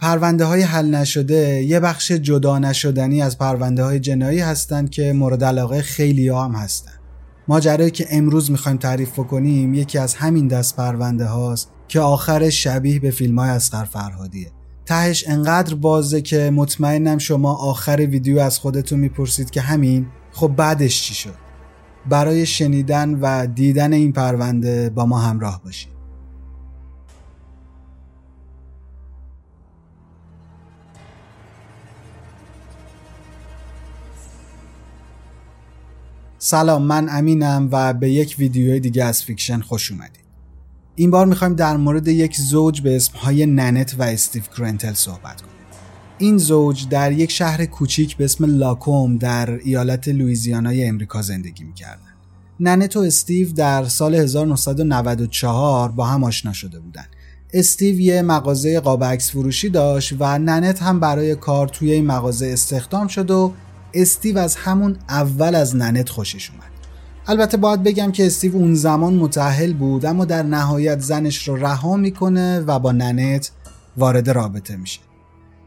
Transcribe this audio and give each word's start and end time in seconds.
پرونده 0.00 0.44
های 0.44 0.62
حل 0.62 0.94
نشده 0.94 1.62
یه 1.62 1.80
بخش 1.80 2.12
جدا 2.12 2.58
نشدنی 2.58 3.22
از 3.22 3.38
پرونده 3.38 3.84
های 3.84 4.00
جنایی 4.00 4.40
هستند 4.40 4.90
که 4.90 5.12
مورد 5.12 5.44
علاقه 5.44 5.82
خیلی 5.82 6.28
هم 6.28 6.52
هستن. 6.52 6.92
ماجرایی 7.48 7.90
که 7.90 8.06
امروز 8.10 8.50
می‌خوایم 8.50 8.78
تعریف 8.78 9.12
بکنیم 9.12 9.74
یکی 9.74 9.98
از 9.98 10.14
همین 10.14 10.48
دست 10.48 10.76
پرونده 10.76 11.24
هاست 11.24 11.70
که 11.88 12.00
آخر 12.00 12.50
شبیه 12.50 13.00
به 13.00 13.10
فیلم 13.10 13.38
های 13.38 13.50
اسقر 13.50 13.84
فرهادیه. 13.84 14.50
تهش 14.86 15.24
انقدر 15.28 15.74
بازه 15.74 16.22
که 16.22 16.50
مطمئنم 16.50 17.18
شما 17.18 17.54
آخر 17.54 17.96
ویدیو 17.96 18.38
از 18.38 18.58
خودتون 18.58 18.98
می‌پرسید 18.98 19.50
که 19.50 19.60
همین 19.60 20.06
خب 20.32 20.48
بعدش 20.56 21.02
چی 21.02 21.14
شد؟ 21.14 21.34
برای 22.08 22.46
شنیدن 22.46 23.14
و 23.14 23.46
دیدن 23.46 23.92
این 23.92 24.12
پرونده 24.12 24.90
با 24.90 25.06
ما 25.06 25.18
همراه 25.18 25.60
باشید. 25.64 25.99
سلام 36.42 36.82
من 36.82 37.08
امینم 37.10 37.68
و 37.72 37.92
به 37.92 38.10
یک 38.10 38.36
ویدیوی 38.38 38.80
دیگه 38.80 39.04
از 39.04 39.22
فیکشن 39.22 39.60
خوش 39.60 39.92
اومدید. 39.92 40.24
این 40.94 41.10
بار 41.10 41.26
می‌خوایم 41.26 41.54
در 41.54 41.76
مورد 41.76 42.08
یک 42.08 42.36
زوج 42.36 42.80
به 42.80 42.96
اسمهای 42.96 43.46
ننت 43.46 43.94
و 43.98 44.02
استیو 44.02 44.42
کرنتل 44.56 44.92
صحبت 44.92 45.40
کنیم. 45.40 45.54
این 46.18 46.38
زوج 46.38 46.88
در 46.88 47.12
یک 47.12 47.30
شهر 47.30 47.64
کوچیک 47.64 48.16
به 48.16 48.24
اسم 48.24 48.44
لاکوم 48.44 49.18
در 49.18 49.50
ایالت 49.50 50.08
لویزیانای 50.08 50.84
امریکا 50.84 51.22
زندگی 51.22 51.64
می‌کردن. 51.64 52.14
ننت 52.60 52.96
و 52.96 53.00
استیو 53.00 53.52
در 53.52 53.84
سال 53.84 54.14
1994 54.14 55.92
با 55.92 56.06
هم 56.06 56.24
آشنا 56.24 56.52
شده 56.52 56.80
بودن. 56.80 57.06
استیو 57.52 58.00
یه 58.00 58.22
مغازه 58.22 58.80
قاب 58.80 59.16
فروشی 59.16 59.68
داشت 59.68 60.14
و 60.18 60.38
ننت 60.38 60.82
هم 60.82 61.00
برای 61.00 61.34
کار 61.34 61.68
توی 61.68 61.92
این 61.92 62.06
مغازه 62.06 62.46
استخدام 62.46 63.08
شد 63.08 63.30
و 63.30 63.52
استیو 63.94 64.38
از 64.38 64.56
همون 64.56 64.96
اول 65.08 65.54
از 65.54 65.76
ننت 65.76 66.08
خوشش 66.08 66.50
اومد. 66.50 66.70
البته 67.26 67.56
باید 67.56 67.82
بگم 67.82 68.12
که 68.12 68.26
استیو 68.26 68.56
اون 68.56 68.74
زمان 68.74 69.14
متحل 69.14 69.72
بود 69.72 70.06
اما 70.06 70.24
در 70.24 70.42
نهایت 70.42 71.00
زنش 71.00 71.48
رو 71.48 71.56
رها 71.56 71.96
می‌کنه 71.96 72.60
و 72.60 72.78
با 72.78 72.92
ننت 72.92 73.50
وارد 73.96 74.30
رابطه 74.30 74.76
میشه. 74.76 75.00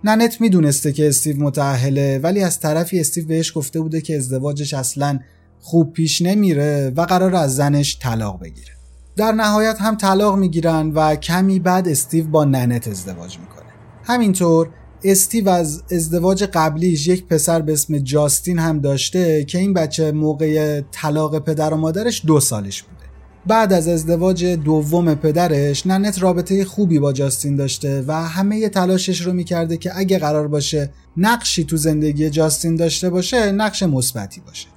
ننت 0.03 0.41
می‌دونسته 0.41 0.93
که 0.93 1.07
استیو 1.07 1.43
متعهله 1.43 2.19
ولی 2.23 2.43
از 2.43 2.59
طرفی 2.59 2.99
استیو 2.99 3.27
بهش 3.27 3.57
گفته 3.57 3.81
بوده 3.81 4.01
که 4.01 4.17
ازدواجش 4.17 4.73
اصلا 4.73 5.19
خوب 5.59 5.93
پیش 5.93 6.21
نمیره 6.21 6.93
و 6.95 7.01
قرار 7.01 7.35
از 7.35 7.55
زنش 7.55 7.99
طلاق 7.99 8.41
بگیره. 8.41 8.71
در 9.15 9.31
نهایت 9.31 9.81
هم 9.81 9.95
طلاق 9.95 10.37
می‌گیرن 10.37 10.91
و 10.91 11.15
کمی 11.15 11.59
بعد 11.59 11.87
استیو 11.87 12.27
با 12.27 12.45
ننت 12.45 12.87
ازدواج 12.87 13.39
می‌کنه. 13.39 13.69
همینطور 14.03 14.69
استیو 15.03 15.49
از 15.49 15.83
ازدواج 15.91 16.43
قبلیش 16.43 17.07
یک 17.07 17.25
پسر 17.25 17.61
به 17.61 17.73
اسم 17.73 17.97
جاستین 17.97 18.59
هم 18.59 18.79
داشته 18.79 19.43
که 19.43 19.57
این 19.57 19.73
بچه 19.73 20.11
موقع 20.11 20.81
طلاق 20.91 21.39
پدر 21.39 21.73
و 21.73 21.77
مادرش 21.77 22.21
دو 22.25 22.39
سالش 22.39 22.83
بوده. 22.83 23.03
بعد 23.47 23.73
از 23.73 23.87
ازدواج 23.87 24.45
دوم 24.45 25.15
پدرش 25.15 25.87
ننت 25.87 26.21
رابطه 26.21 26.65
خوبی 26.65 26.99
با 26.99 27.13
جاستین 27.13 27.55
داشته 27.55 28.03
و 28.07 28.13
همه 28.13 28.69
تلاشش 28.69 29.21
رو 29.21 29.33
می‌کرده 29.33 29.77
که 29.77 29.97
اگه 29.97 30.19
قرار 30.19 30.47
باشه 30.47 30.89
نقشی 31.17 31.63
تو 31.63 31.77
زندگی 31.77 32.29
جاستین 32.29 32.75
داشته 32.75 33.09
باشه 33.09 33.51
نقش 33.51 33.83
مثبتی 33.83 34.41
باشه. 34.41 34.67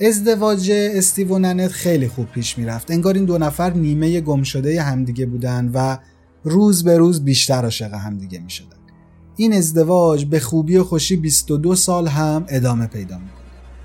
ازدواج 0.00 0.70
استیو 0.72 1.28
و 1.28 1.38
ننت 1.38 1.70
خیلی 1.72 2.08
خوب 2.08 2.26
پیش 2.26 2.58
می‌رفت. 2.58 2.90
انگار 2.90 3.14
این 3.14 3.24
دو 3.24 3.38
نفر 3.38 3.72
نیمه 3.72 4.20
گم 4.20 4.42
شده 4.42 4.82
همدیگه 4.82 5.26
بودن 5.26 5.70
و 5.74 5.98
روز 6.44 6.84
به 6.84 6.98
روز 6.98 7.24
بیشتر 7.24 7.64
عاشق 7.64 7.94
همدیگه 7.94 8.38
می‌شدن. 8.38 8.75
این 9.36 9.52
ازدواج 9.52 10.24
به 10.24 10.40
خوبی 10.40 10.76
و 10.76 10.84
خوشی 10.84 11.16
22 11.16 11.74
سال 11.74 12.08
هم 12.08 12.44
ادامه 12.48 12.86
پیدا 12.86 13.18
می‌کنه. 13.18 13.36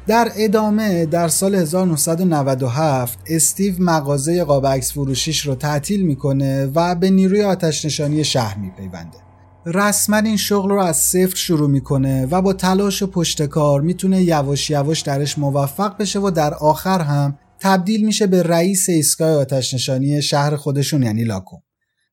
در 0.07 0.31
ادامه 0.35 1.05
در 1.05 1.27
سال 1.27 1.55
1997 1.55 3.19
استیو 3.27 3.75
مغازه 3.79 4.43
قاب 4.43 4.67
عکس 4.67 4.91
فروشیش 4.91 5.45
رو 5.45 5.55
تعطیل 5.55 6.05
می‌کنه 6.05 6.65
و 6.75 6.95
به 6.95 7.09
نیروی 7.09 7.43
آتش 7.43 7.85
نشانی 7.85 8.23
شهر 8.23 8.57
میپیونده. 8.57 9.17
رسما 9.65 10.17
این 10.17 10.37
شغل 10.37 10.69
رو 10.69 10.81
از 10.81 10.97
صفر 10.97 11.35
شروع 11.35 11.69
می‌کنه 11.69 12.25
و 12.25 12.41
با 12.41 12.53
تلاش 12.53 13.03
و 13.03 13.07
پشتکار 13.07 13.81
می‌تونه 13.81 14.23
یواش 14.23 14.69
یواش 14.69 15.01
درش 15.01 15.37
موفق 15.37 15.97
بشه 15.97 16.19
و 16.19 16.31
در 16.31 16.53
آخر 16.53 17.01
هم 17.01 17.37
تبدیل 17.59 18.05
میشه 18.05 18.27
به 18.27 18.43
رئیس 18.43 18.89
ایستگاه 18.89 19.31
آتش 19.31 19.73
نشانی 19.73 20.21
شهر 20.21 20.55
خودشون 20.55 21.03
یعنی 21.03 21.23
لاکوم 21.23 21.61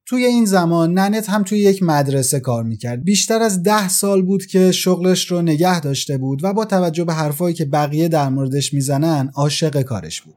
توی 0.08 0.24
این 0.24 0.44
زمان 0.44 0.94
ننت 0.94 1.30
هم 1.30 1.42
توی 1.42 1.58
یک 1.58 1.82
مدرسه 1.82 2.40
کار 2.40 2.62
می‌کرد. 2.64 3.04
بیشتر 3.04 3.42
از 3.42 3.62
ده 3.62 3.88
سال 3.88 4.22
بود 4.22 4.46
که 4.46 4.72
شغلش 4.72 5.30
رو 5.30 5.42
نگه 5.42 5.80
داشته 5.80 6.18
بود 6.18 6.44
و 6.44 6.52
با 6.52 6.64
توجه 6.64 7.04
به 7.04 7.12
حرفایی 7.12 7.54
که 7.54 7.64
بقیه 7.64 8.08
در 8.08 8.28
موردش 8.28 8.74
می‌زنن 8.74 9.30
عاشق 9.34 9.82
کارش 9.82 10.20
بود. 10.20 10.34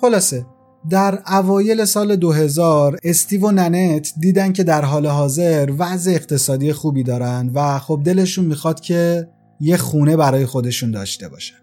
خلاصه 0.00 0.46
در 0.90 1.22
اوایل 1.26 1.84
سال 1.84 2.16
2000 2.16 2.98
استیو 3.04 3.48
و 3.48 3.50
ننت 3.50 4.12
دیدن 4.20 4.52
که 4.52 4.64
در 4.64 4.84
حال 4.84 5.06
حاضر 5.06 5.72
وضع 5.78 6.10
اقتصادی 6.10 6.72
خوبی 6.72 7.02
دارن 7.02 7.50
و 7.54 7.78
خب 7.78 8.00
دلشون 8.04 8.44
می‌خواد 8.44 8.80
که 8.80 9.28
یه 9.60 9.76
خونه 9.76 10.16
برای 10.16 10.46
خودشون 10.46 10.90
داشته 10.90 11.28
باشن. 11.28 11.56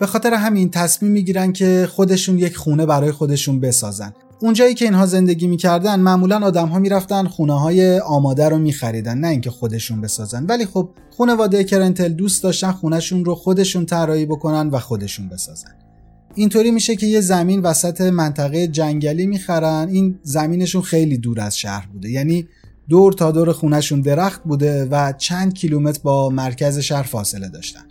به 0.00 0.06
خاطر 0.06 0.34
همین 0.34 0.70
تصمیم 0.70 1.12
می‌گیرن 1.12 1.52
که 1.52 1.88
خودشون 1.90 2.38
یک 2.38 2.56
خونه 2.56 2.86
برای 2.86 3.12
خودشون 3.12 3.60
بسازن. 3.60 4.14
اونجایی 4.42 4.74
که 4.74 4.84
اینها 4.84 5.06
زندگی 5.06 5.46
می‌کردن 5.46 6.00
معمولا 6.00 6.46
آدم 6.46 6.68
ها 6.68 6.78
می‌رفتن 6.78 7.26
خونه 7.26 7.60
های 7.60 7.98
آماده 7.98 8.48
رو 8.48 8.58
میخریدن 8.58 9.18
نه 9.18 9.28
اینکه 9.28 9.50
خودشون 9.50 10.00
بسازن. 10.00 10.46
ولی 10.46 10.66
خب 10.66 10.88
خانواده 11.18 11.64
کرنتل 11.64 12.08
دوست 12.08 12.42
داشتن 12.42 12.72
خونهشون 12.72 13.24
رو 13.24 13.34
خودشون 13.34 13.86
طراحی 13.86 14.26
بکنن 14.26 14.68
و 14.68 14.78
خودشون 14.78 15.28
بسازن. 15.28 15.70
اینطوری 16.34 16.70
میشه 16.70 16.96
که 16.96 17.06
یه 17.06 17.20
زمین 17.20 17.60
وسط 17.60 18.00
منطقه 18.00 18.66
جنگلی 18.66 19.26
می‌خرن. 19.26 19.88
این 19.88 20.18
زمینشون 20.22 20.82
خیلی 20.82 21.18
دور 21.18 21.40
از 21.40 21.58
شهر 21.58 21.86
بوده. 21.92 22.10
یعنی 22.10 22.48
دور 22.88 23.12
تا 23.12 23.30
دور 23.30 23.52
خونهشون 23.52 24.00
درخت 24.00 24.42
بوده 24.42 24.84
و 24.84 25.12
چند 25.18 25.54
کیلومتر 25.54 26.00
با 26.02 26.30
مرکز 26.30 26.78
شهر 26.78 27.02
فاصله 27.02 27.48
داشتن. 27.48 27.82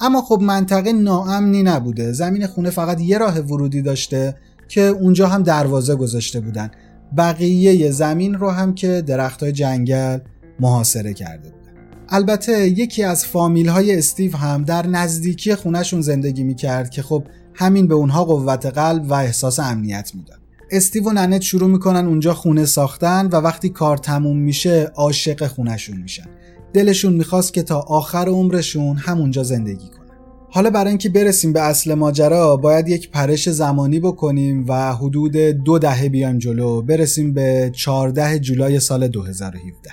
اما 0.00 0.22
خب 0.22 0.38
منطقه 0.42 0.92
ناامنی 0.92 1.62
نبوده. 1.62 2.12
زمین 2.12 2.46
خونه 2.46 2.70
فقط 2.70 3.00
یه 3.00 3.18
راه 3.18 3.38
ورودی 3.38 3.82
داشته. 3.82 4.34
که 4.68 4.80
اونجا 4.80 5.28
هم 5.28 5.42
دروازه 5.42 5.94
گذاشته 5.94 6.40
بودن. 6.40 6.70
بقیه 7.16 7.90
زمین 7.90 8.34
رو 8.34 8.50
هم 8.50 8.74
که 8.74 9.02
درخت 9.06 9.44
جنگل 9.44 10.18
محاصره 10.60 11.14
کرده 11.14 11.50
بودن. 11.50 11.72
البته 12.08 12.68
یکی 12.68 13.02
از 13.02 13.26
فامیل 13.26 13.68
های 13.68 13.98
استیو 13.98 14.36
هم 14.36 14.64
در 14.64 14.86
نزدیکی 14.86 15.54
خونهشون 15.54 16.00
زندگی 16.00 16.44
می‌کرد 16.44 16.90
که 16.90 17.02
خب 17.02 17.24
همین 17.54 17.88
به 17.88 17.94
اونها 17.94 18.24
قوت 18.24 18.66
قلب 18.66 19.10
و 19.10 19.14
احساس 19.14 19.58
امنیت 19.60 20.12
می‌داد. 20.14 20.38
استیو 20.70 21.08
و 21.08 21.12
ننت 21.12 21.42
شروع 21.42 21.70
می‌کنن 21.70 22.06
اونجا 22.06 22.34
خونه 22.34 22.64
ساختن 22.64 23.26
و 23.26 23.36
وقتی 23.36 23.68
کار 23.68 23.96
تموم 23.96 24.38
میشه 24.38 24.90
عاشق 24.94 25.46
خونهشون 25.46 25.96
میشن. 25.96 26.26
دلشون 26.72 27.12
می‌خواست 27.12 27.54
که 27.54 27.62
تا 27.62 27.80
آخر 27.80 28.28
عمرشون 28.28 28.96
همونجا 28.96 29.42
زندگی 29.42 29.88
کنن. 29.88 30.03
حالا 30.54 30.70
برای 30.70 30.88
اینکه 30.88 31.08
برسیم 31.08 31.52
به 31.52 31.60
اصل 31.60 31.94
ماجرا 31.94 32.56
باید 32.56 32.88
یک 32.88 33.10
پرش 33.10 33.48
زمانی 33.48 34.00
بکنیم 34.00 34.64
و 34.68 34.94
حدود 34.94 35.36
دو 35.36 35.78
دهه 35.78 36.08
بیایم 36.08 36.38
جلو 36.38 36.82
برسیم 36.82 37.32
به 37.32 37.70
14 37.74 38.38
جولای 38.38 38.80
سال 38.80 39.08
2017 39.08 39.90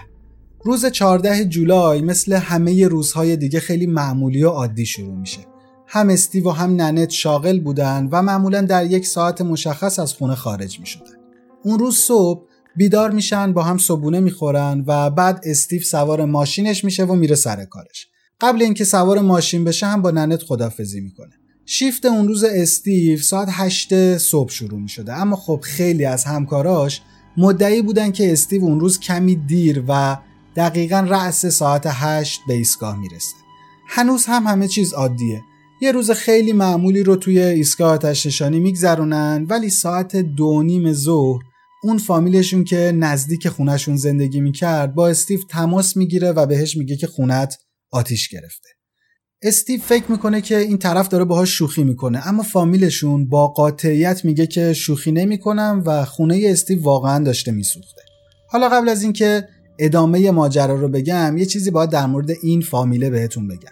روز 0.64 0.86
14 0.86 1.46
جولای 1.46 2.02
مثل 2.02 2.34
همه 2.34 2.88
روزهای 2.88 3.38
دیگه 3.38 3.60
خیلی 3.60 3.86
معمولی 3.86 4.44
و 4.44 4.50
عادی 4.50 4.86
شروع 4.86 5.16
میشه 5.16 5.40
هم 5.88 6.10
استیو 6.10 6.48
و 6.48 6.52
هم 6.52 6.76
ننت 6.76 7.10
شاغل 7.10 7.60
بودن 7.60 8.10
و 8.12 8.22
معمولا 8.22 8.62
در 8.62 8.86
یک 8.86 9.06
ساعت 9.06 9.42
مشخص 9.42 10.00
از 10.00 10.14
خونه 10.14 10.36
خارج 10.36 10.80
می 10.80 10.86
شدن. 10.86 11.16
اون 11.64 11.80
روز 11.80 11.98
صبح 11.98 12.42
بیدار 12.76 13.12
میشن 13.12 13.54
با 13.54 13.64
هم 13.64 13.78
صبونه 13.78 14.20
می‌خورن 14.20 14.84
و 14.88 15.10
بعد 15.10 15.42
استیو 15.46 15.82
سوار 15.82 16.26
ماشینش 16.26 16.84
میشه 16.84 17.06
و 17.06 17.16
میره 17.16 17.36
سر 17.36 17.66
کارش. 17.66 18.11
قبل 18.42 18.62
اینکه 18.62 18.84
سوار 18.84 19.20
ماشین 19.20 19.64
بشه 19.64 19.86
هم 19.88 20.02
با 20.02 20.12
ننت 20.12 20.44
خدافزی 20.44 21.02
می‌کنه. 21.02 21.32
شیفت 21.66 22.06
اون 22.06 22.28
روز 22.28 22.44
استیو 22.44 23.20
ساعت 23.20 23.48
8 23.52 24.18
صبح 24.18 24.52
شروع 24.52 24.80
می 24.80 24.90
شده 24.90 25.14
اما 25.14 25.36
خب 25.36 25.60
خیلی 25.64 26.06
از 26.06 26.24
همکاراش 26.24 27.02
مدعی 27.38 27.82
بودن 27.82 28.12
که 28.12 28.32
استیو 28.32 28.64
اون 28.64 28.80
روز 28.80 29.00
کمی 29.00 29.36
دیر 29.36 29.84
و 29.88 30.18
دقیقا 30.56 31.00
رأس 31.00 31.46
ساعت 31.46 31.84
8 31.86 32.42
به 32.48 32.54
ایستگاه 32.54 33.00
می‌رسه. 33.00 33.36
هنوز 33.88 34.26
هم 34.26 34.44
همه 34.48 34.68
چیز 34.68 34.94
عادیه. 34.94 35.42
یه 35.82 35.92
روز 35.92 36.12
خیلی 36.12 36.54
معمولی 36.54 37.04
رو 37.04 37.16
توی 37.16 37.40
ایستگاه 37.40 37.92
آتش 37.92 38.26
نشانی 38.26 38.60
میگذرونن 38.60 39.46
ولی 39.50 39.70
ساعت 39.70 40.16
دو 40.16 40.64
نیم 40.64 40.94
ظهر 40.94 41.42
اون 41.84 41.98
فامیلشون 41.98 42.64
که 42.64 42.92
نزدیک 42.96 43.50
خونهشون 43.50 43.96
زندگی 43.96 44.42
می‌کرد 44.42 44.96
با 44.96 45.08
استیو 45.08 45.40
تماس 45.50 45.98
می‌گیره 45.98 46.32
و 46.32 46.46
بهش 46.46 46.78
میگه 46.78 46.96
که 46.96 47.08
خونت 47.08 47.58
آتیش 47.92 48.30
گرفته. 48.30 48.70
استیو 49.42 49.82
فکر 49.82 50.12
می‌کنه 50.12 50.42
که 50.42 50.58
این 50.58 50.78
طرف 50.78 51.08
داره 51.08 51.24
باهاش 51.24 51.50
شوخی 51.50 51.84
می‌کنه 51.84 52.28
اما 52.28 52.44
فامیلشون 52.44 53.30
با 53.30 53.48
قاطعیت 53.48 54.26
میگه 54.26 54.48
که 54.48 54.74
شوخی 54.74 55.12
نمی‌کنم 55.12 55.84
و 55.86 56.06
خونه 56.06 56.42
استیو 56.46 56.84
واقعا 56.84 57.24
داشته 57.24 57.52
میسوخته. 57.52 58.02
حالا 58.50 58.70
قبل 58.70 58.90
از 58.90 59.04
اینکه 59.04 59.48
ادامه 59.80 60.32
ماجرا 60.32 60.76
رو 60.76 60.88
بگم 60.88 61.38
یه 61.38 61.46
چیزی 61.46 61.72
باید 61.72 61.90
در 61.90 62.06
مورد 62.06 62.30
این 62.44 62.62
فامیله 62.62 63.10
بهتون 63.10 63.48
بگم. 63.48 63.72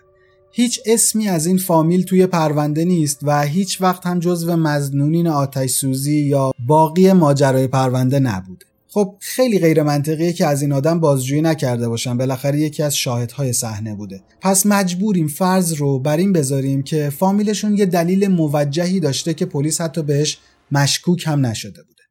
هیچ 0.51 0.80
اسمی 0.86 1.27
از 1.27 1.45
این 1.45 1.57
فامیل 1.57 2.04
توی 2.04 2.27
پرونده 2.27 2.86
نیست 2.86 3.19
و 3.24 3.42
هیچ 3.42 3.81
وقت 3.81 4.06
هم 4.06 4.19
جزو 4.19 4.56
مزنونین 4.56 5.27
آتش 5.27 5.69
سوزی 5.69 6.19
یا 6.19 6.51
باقی 6.68 7.13
ماجرای 7.13 7.68
پرونده 7.68 8.19
نبوده. 8.19 8.65
خب 8.91 9.15
خیلی 9.19 9.59
غیر 9.59 9.83
منطقیه 9.83 10.33
که 10.33 10.45
از 10.45 10.62
این 10.62 10.71
آدم 10.71 11.00
بازجویی 11.00 11.41
نکرده 11.41 11.89
باشن. 11.89 12.18
بالاخره 12.18 12.59
یکی 12.59 12.83
از 12.83 12.95
شاهدهای 12.95 13.53
صحنه 13.53 13.95
بوده. 13.95 14.21
پس 14.41 14.65
مجبوریم 14.65 15.27
فرض 15.27 15.74
رو 15.74 16.00
بر 16.00 16.18
این 16.18 16.33
بذاریم 16.33 16.83
که 16.83 17.09
فامیلشون 17.09 17.77
یه 17.77 17.86
دلیل 17.86 18.27
موجهی 18.27 19.00
داشته 19.00 19.33
که 19.33 19.45
پلیس 19.45 19.81
حتی 19.81 20.01
بهش 20.01 20.38
مشکوک 20.71 21.24
هم 21.27 21.45
نشده 21.45 21.83
بوده. 21.83 22.03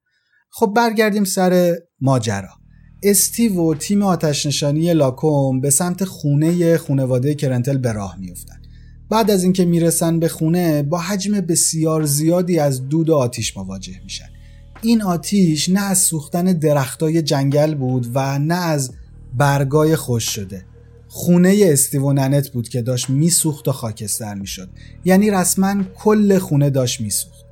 خب 0.50 0.72
برگردیم 0.76 1.25
سر 1.25 1.75
ماجرا. 2.00 2.48
استیو 3.02 3.60
و 3.60 3.75
تیم 3.75 4.02
آتش 4.02 4.46
نشانی 4.46 4.94
لاکوم 4.94 5.60
به 5.60 5.70
سمت 5.70 6.04
خونه 6.04 6.76
خونواده 6.76 7.34
کرنتل 7.34 7.78
به 7.78 7.92
راه 7.92 8.16
میفتن 8.20 8.62
بعد 9.10 9.30
از 9.30 9.42
اینکه 9.42 9.64
می‌رسن 9.64 10.20
به 10.20 10.28
خونه 10.28 10.82
با 10.82 10.98
حجم 10.98 11.40
بسیار 11.40 12.04
زیادی 12.04 12.58
از 12.58 12.88
دود 12.88 13.08
و 13.08 13.14
آتیش 13.14 13.56
مواجه 13.56 14.00
میشن. 14.04 14.28
این 14.82 15.02
آتیش 15.02 15.69
نه 15.69 15.80
از 15.80 15.98
سوختن 15.98 16.44
درختای 16.44 17.22
جنگل 17.22 17.75
بود 17.75 18.06
و 18.14 18.38
نه 18.38 18.54
از 18.54 18.92
برگای 19.36 19.96
خوش 19.96 20.34
شده. 20.34 20.64
خونه 21.08 21.60
استیو 21.62 22.02
و 22.02 22.12
ننت 22.12 22.48
بود 22.48 22.69
که 22.69 22.82
داشت 22.82 23.10
میسوخت 23.10 23.69
و 23.69 23.72
خاکستر 23.72 24.34
می‌شد. 24.34 24.69
یعنی 25.04 25.30
رسما 25.30 25.82
کل 25.96 26.38
خونه 26.38 26.70
داشت 26.70 27.00
میسوخت. 27.00 27.44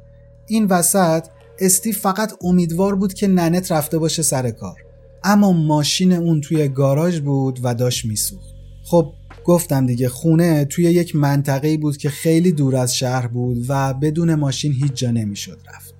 این 0.48 0.64
وسط 0.64 1.26
استیو 1.58 1.94
فقط 1.94 2.32
امیدوار 2.40 2.94
بود 2.94 3.14
که 3.14 3.26
ننت 3.26 3.72
رفته 3.72 3.98
باشه 3.98 4.22
سر 4.22 4.50
کار. 4.50 4.76
اما 5.24 5.52
ماشین 5.52 6.12
اون 6.12 6.40
توی 6.40 6.68
گاراژ 6.68 7.20
بود 7.20 7.60
و 7.62 7.74
داشت 7.74 8.04
میسوخت. 8.04 8.54
خب 8.84 9.12
گفتم 9.44 9.86
دیگه 9.86 10.08
خونه 10.08 10.64
توی 10.64 10.84
یک 10.84 11.16
منطقه 11.16 11.76
بود 11.76 11.96
که 11.96 12.10
خیلی 12.10 12.52
دور 12.52 12.76
از 12.76 12.96
شهر 12.96 13.26
بود 13.26 13.66
و 13.68 13.94
بدون 13.94 14.34
ماشین 14.34 14.72
هیچ 14.72 14.92
جا 14.92 15.10
نمی‌شد 15.10 15.58
رفت. 15.74 15.95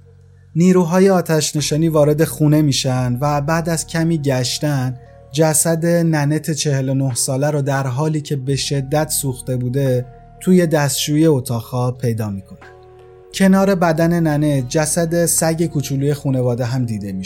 نیروهای 0.57 1.11
آتش 1.11 1.57
نشانی 1.57 1.89
وارد 1.89 2.25
خونه 2.25 2.63
میشن 2.63 3.19
و 3.21 3.41
بعد 3.41 3.69
از 3.69 3.87
کمی 3.87 4.19
گشتن 4.19 4.99
جسد 5.33 5.87
ننت 5.87 6.51
49 6.51 7.15
ساله 7.15 7.51
رو 7.51 7.63
در 7.63 7.87
حالی 7.87 8.21
که 8.21 8.37
به 8.37 8.57
شدت 8.57 9.09
سوخته 9.09 9.57
بوده 9.57 10.07
توی 10.41 10.67
دستشوی 10.67 11.27
اتاق 11.27 11.99
پیدا 11.99 12.31
می‌کنن. 12.31 12.59
کنار 13.35 13.75
بدن 13.75 14.21
ننه 14.21 14.63
جسد 14.63 15.27
سگ 15.27 15.67
کوچولوی 15.67 16.15
خونواده 16.15 16.65
هم 16.65 16.85
دیده 16.85 17.13
می 17.13 17.25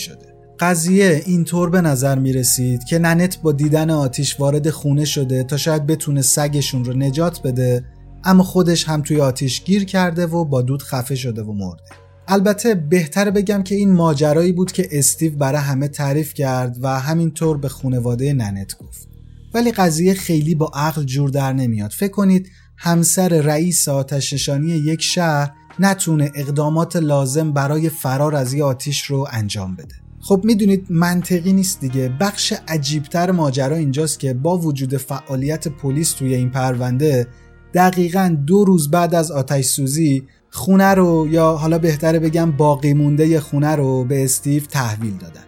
قضیه 0.61 1.23
اینطور 1.26 1.71
به 1.71 1.81
نظر 1.81 2.19
می 2.19 2.33
رسید 2.33 2.85
که 2.85 2.99
ننت 2.99 3.38
با 3.43 3.53
دیدن 3.53 3.91
آتیش 3.91 4.41
وارد 4.41 4.71
خونه 4.71 5.05
شده 5.05 5.44
تا 5.44 5.56
شاید 5.56 5.87
بتونه 5.87 6.23
سگشون 6.23 6.85
رو 6.85 6.93
نجات 6.93 7.43
بده 7.43 7.85
اما 8.25 8.43
خودش 8.43 8.88
هم 8.88 9.03
توی 9.03 9.21
آتیش 9.21 9.65
گیر 9.65 9.85
کرده 9.85 10.26
و 10.26 10.44
با 10.44 10.62
دود 10.62 10.83
خفه 10.83 11.15
شده 11.15 11.43
و 11.43 11.53
مرده. 11.53 12.10
البته 12.32 12.75
بهتر 12.75 13.31
بگم 13.31 13.62
که 13.62 13.75
این 13.75 13.93
ماجرایی 13.93 14.53
بود 14.53 14.73
که 14.73 14.88
استیو 14.93 15.37
برای 15.37 15.61
همه 15.61 15.88
تعریف 15.88 16.35
کرد 16.35 16.77
و 16.82 17.00
همینطور 17.00 17.59
به 17.59 17.69
خونواده 17.69 18.32
ننت 18.32 18.79
گفت. 18.79 19.09
ولی 19.55 19.73
قضیه 19.73 20.15
خیلی 20.15 20.55
با 20.55 20.71
عقل 20.75 21.03
جور 21.05 21.31
در 21.31 21.53
نمیاد. 21.53 21.91
فکر 21.91 22.12
کنید 22.12 22.50
همسر 22.77 23.29
رئیس 23.29 23.88
آتش 23.88 24.49
یک 24.59 25.03
شهر 25.03 25.53
نتونه 25.79 26.32
اقدامات 26.35 26.97
لازم 26.97 27.53
برای 27.53 27.88
فرار 27.88 28.37
از 28.37 28.55
یه 28.55 28.65
آتیش 28.65 29.03
رو 29.03 29.29
انجام 29.31 29.76
بده. 29.76 29.94
خب 30.21 30.41
می‌دونید 30.44 30.87
منطقی 30.91 31.53
نیست 31.53 31.81
دیگه. 31.81 32.09
بخش 32.21 32.55
عجیبتر 32.69 33.31
ماجرا 33.31 33.76
اینجاست 33.76 34.21
که 34.21 34.35
با 34.35 34.59
وجود 34.59 34.97
فعالیت 34.97 35.69
پلیس 35.69 36.12
توی 36.12 36.35
این 36.35 36.50
پرونده 36.50 37.26
دقیقا 37.75 38.37
دو 38.47 38.64
روز 38.64 38.90
بعد 38.90 39.14
از 39.14 39.31
آتش 39.31 39.64
سوزی 39.64 40.26
خونه 40.50 40.95
رو 40.95 41.28
یا 41.30 41.52
حالا 41.52 41.78
بهتره 41.78 42.19
بگم 42.19 42.50
باقی 42.50 42.95
مونده 42.95 43.40
خونه 43.40 43.76
رو 43.76 44.04
به 44.04 44.25
استیو 44.25 44.62
تحویل 44.62 45.16
دادن. 45.16 45.45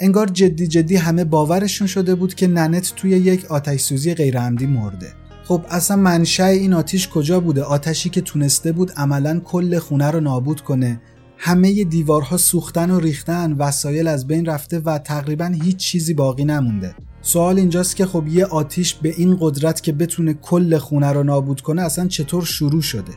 انگار 0.00 0.26
جدی 0.26 0.66
جدی 0.66 0.96
همه 0.96 1.24
باورشون 1.24 1.86
شده 1.86 2.14
بود 2.14 2.34
که 2.34 2.46
ننت 2.46 2.92
توی 2.96 3.10
یک 3.10 3.44
آتش 3.44 3.80
سوزی 3.80 4.14
غیرعمدی 4.14 4.66
مرده. 4.66 5.12
خب 5.44 5.60
اصلا 5.68 5.96
منشأ 5.96 6.44
این 6.44 6.74
آتیش 6.74 7.08
کجا 7.08 7.40
بوده؟ 7.40 7.62
آتشی 7.62 8.10
که 8.10 8.20
تونسته 8.20 8.72
بود 8.72 8.92
عملا 8.96 9.40
کل 9.44 9.78
خونه 9.78 10.10
رو 10.10 10.20
نابود 10.20 10.60
کنه. 10.60 11.00
همه 11.38 11.84
دیوارها 11.84 12.36
سوختن 12.36 12.90
و 12.90 13.00
ریختن 13.00 13.52
وسایل 13.52 14.06
از 14.08 14.26
بین 14.26 14.46
رفته 14.46 14.78
و 14.78 14.98
تقریبا 14.98 15.52
هیچ 15.62 15.76
چیزی 15.76 16.14
باقی 16.14 16.44
نمونده. 16.44 16.94
سوال 17.22 17.58
اینجاست 17.58 17.96
که 17.96 18.06
خب 18.06 18.28
یه 18.28 18.44
آتیش 18.44 18.94
به 18.94 19.14
این 19.16 19.36
قدرت 19.40 19.80
که 19.80 19.92
بتونه 19.92 20.34
کل 20.34 20.78
خونه 20.78 21.12
رو 21.12 21.22
نابود 21.22 21.60
کنه 21.60 21.82
اصلا 21.82 22.06
چطور 22.06 22.44
شروع 22.44 22.82
شده؟ 22.82 23.12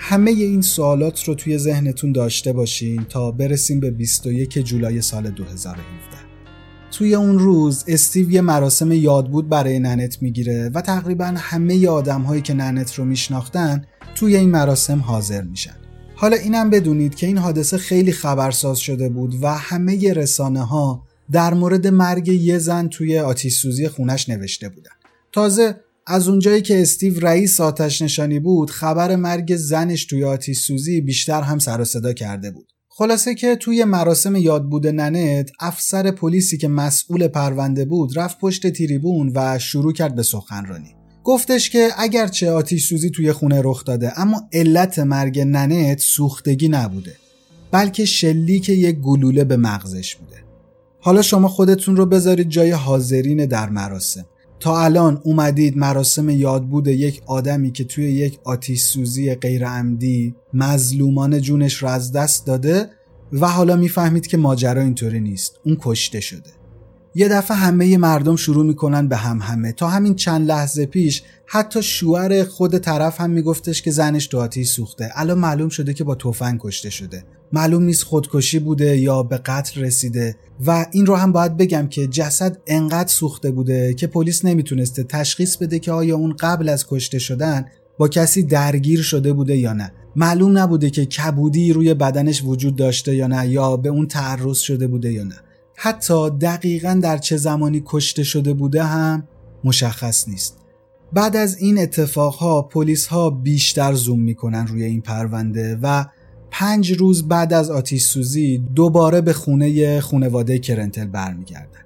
همه 0.00 0.30
این 0.30 0.62
سوالات 0.62 1.24
رو 1.24 1.34
توی 1.34 1.58
ذهنتون 1.58 2.12
داشته 2.12 2.52
باشین 2.52 3.04
تا 3.04 3.30
برسیم 3.30 3.80
به 3.80 3.90
21 3.90 4.58
جولای 4.58 5.02
سال 5.02 5.30
2017 5.30 5.84
توی 6.90 7.14
اون 7.14 7.38
روز 7.38 7.84
استیو 7.88 8.30
یه 8.30 8.40
مراسم 8.40 8.92
یادبود 8.92 9.48
برای 9.48 9.78
ننت 9.78 10.22
می‌گیره 10.22 10.70
و 10.74 10.80
تقریبا 10.80 11.34
همه 11.36 11.88
آدم 11.88 12.22
هایی 12.22 12.42
که 12.42 12.54
ننت 12.54 12.94
رو 12.94 13.04
میشناختن 13.04 13.84
توی 14.14 14.36
این 14.36 14.50
مراسم 14.50 14.98
حاضر 14.98 15.42
میشن 15.42 15.76
حالا 16.14 16.36
اینم 16.36 16.70
بدونید 16.70 17.14
که 17.14 17.26
این 17.26 17.38
حادثه 17.38 17.78
خیلی 17.78 18.12
خبرساز 18.12 18.78
شده 18.78 19.08
بود 19.08 19.34
و 19.42 19.54
همه 19.54 20.12
رسانه 20.12 20.62
ها 20.62 21.02
در 21.30 21.54
مورد 21.54 21.86
مرگ 21.86 22.28
یه 22.28 22.58
زن 22.58 22.88
توی 22.88 23.18
آتیش 23.18 23.56
سوزی 23.56 23.88
خونش 23.88 24.28
نوشته 24.28 24.68
بودن. 24.68 24.90
تازه 25.32 25.76
از 26.10 26.28
اونجایی 26.28 26.62
که 26.62 26.82
استیو 26.82 27.20
رئیس 27.20 27.60
آتش 27.60 28.02
نشانی 28.02 28.38
بود 28.38 28.70
خبر 28.70 29.16
مرگ 29.16 29.56
زنش 29.56 30.04
توی 30.04 30.24
آتیش 30.24 30.58
سوزی 30.58 31.00
بیشتر 31.00 31.42
هم 31.42 31.58
سر 31.58 31.80
و 31.80 31.84
صدا 31.84 32.12
کرده 32.12 32.50
بود. 32.50 32.72
خلاصه 32.88 33.34
که 33.34 33.56
توی 33.56 33.84
مراسم 33.84 34.36
یادبود 34.36 34.86
ننت 34.86 35.50
افسر 35.60 36.10
پلیسی 36.10 36.58
که 36.58 36.68
مسئول 36.68 37.28
پرونده 37.28 37.84
بود 37.84 38.18
رفت 38.18 38.38
پشت 38.38 38.66
تریبون 38.66 39.32
و 39.34 39.58
شروع 39.58 39.92
کرد 39.92 40.14
به 40.14 40.22
سخنرانی. 40.22 40.94
گفتش 41.24 41.70
که 41.70 41.88
اگرچه 41.98 42.50
آتیش 42.50 42.88
سوزی 42.88 43.10
توی 43.10 43.32
خونه 43.32 43.60
رخ 43.64 43.84
داده 43.84 44.20
اما 44.20 44.48
علت 44.52 44.98
مرگ 44.98 45.40
ننت 45.40 45.98
سوختگی 45.98 46.68
نبوده 46.68 47.16
بلکه 47.70 48.04
شلیک 48.04 48.68
یک 48.68 48.96
گلوله 48.96 49.44
به 49.44 49.56
مغزش 49.56 50.16
بوده 50.16 50.36
حالا 51.00 51.22
شما 51.22 51.48
خودتون 51.48 51.96
رو 51.96 52.06
بذارید 52.06 52.48
جای 52.48 52.70
حاضرین 52.70 53.46
در 53.46 53.68
مراسم 53.68 54.26
تا 54.60 54.84
الان 54.84 55.20
اومدید 55.24 55.76
مراسم 55.76 56.28
یادبود 56.28 56.86
یک 56.86 57.22
آدمی 57.26 57.72
که 57.72 57.84
توی 57.84 58.04
یک 58.04 58.38
آتیش 58.44 58.82
سوزی 58.82 59.34
غیر 59.34 59.66
عمدی 59.66 60.34
مظلومان 60.54 61.40
جونش 61.40 61.82
را 61.82 61.90
از 61.90 62.12
دست 62.12 62.46
داده 62.46 62.90
و 63.32 63.48
حالا 63.48 63.76
می‌فهمید 63.76 64.26
که 64.26 64.36
ماجرا 64.36 64.82
اینطوری 64.82 65.20
نیست. 65.20 65.56
اون 65.64 65.76
کشته 65.80 66.20
شده. 66.20 66.50
یه 67.14 67.28
دفعه 67.28 67.56
همه 67.56 67.98
مردم 67.98 68.36
شروع 68.36 68.66
می‌کنن 68.66 69.08
به 69.08 69.16
هم 69.16 69.38
همه 69.42 69.72
تا 69.72 69.88
همین 69.88 70.14
چند 70.14 70.48
لحظه 70.48 70.86
پیش 70.86 71.22
حتی 71.46 71.82
شوهر 71.82 72.44
خود 72.44 72.78
طرف 72.78 73.20
هم 73.20 73.30
میگفتش 73.30 73.82
که 73.82 73.90
زنش 73.90 74.26
تو 74.26 74.38
آتیش 74.38 74.68
سوخته. 74.68 75.10
الان 75.14 75.38
معلوم 75.38 75.68
شده 75.68 75.94
که 75.94 76.04
با 76.04 76.14
تفنگ 76.14 76.60
کشته 76.62 76.90
شده. 76.90 77.24
معلوم 77.52 77.82
نیست 77.82 78.04
خودکشی 78.04 78.58
بوده 78.58 78.98
یا 78.98 79.22
به 79.22 79.36
قتل 79.36 79.80
رسیده. 79.80 80.36
و 80.66 80.86
این 80.92 81.06
رو 81.06 81.16
هم 81.16 81.32
باید 81.32 81.56
بگم 81.56 81.86
که 81.88 82.06
جسد 82.06 82.58
انقدر 82.66 83.08
سوخته 83.08 83.50
بوده 83.50 83.94
که 83.94 84.06
پلیس 84.06 84.44
نمی‌تونسته 84.44 85.02
تشخیص 85.02 85.56
بده 85.56 85.78
که 85.78 85.92
آیا 85.92 86.16
اون 86.16 86.36
قبل 86.40 86.68
از 86.68 86.86
کشته 86.88 87.18
شدن 87.18 87.64
با 87.98 88.08
کسی 88.08 88.42
درگیر 88.42 89.02
شده 89.02 89.32
بوده 89.32 89.56
یا 89.56 89.72
نه. 89.72 89.92
معلوم 90.16 90.58
نبوده 90.58 90.90
که 90.90 91.06
کبودی 91.06 91.72
روی 91.72 91.94
بدنش 91.94 92.42
وجود 92.44 92.76
داشته 92.76 93.16
یا 93.16 93.26
نه 93.26 93.48
یا 93.48 93.76
به 93.76 93.88
اون 93.88 94.06
تعرض 94.06 94.58
شده 94.58 94.86
بوده 94.86 95.12
یا 95.12 95.24
نه. 95.24 95.36
حتی 95.76 96.30
دقیقا 96.30 97.00
در 97.02 97.18
چه 97.18 97.36
زمانی 97.36 97.82
کشته 97.86 98.24
شده 98.24 98.52
بوده 98.52 98.82
هم 98.82 99.28
مشخص 99.64 100.28
نیست. 100.28 100.58
بعد 101.12 101.36
از 101.36 101.58
این 101.58 101.78
اتفاقها 101.78 102.62
پلیس 102.62 103.06
ها 103.06 103.30
بیشتر 103.30 103.94
زوم 103.94 104.20
می‌کنن 104.20 104.66
روی 104.66 104.84
این 104.84 105.00
پرونده 105.00 105.78
و 105.82 106.04
پنج 106.50 106.92
روز 106.92 107.28
بعد 107.28 107.52
از 107.52 107.70
آتیش 107.70 108.04
سوزی 108.04 108.58
دوباره 108.74 109.20
به 109.20 109.32
خونه 109.32 110.00
خونواده 110.00 110.58
کرنتل 110.58 111.06
برمیگردن. 111.06 111.80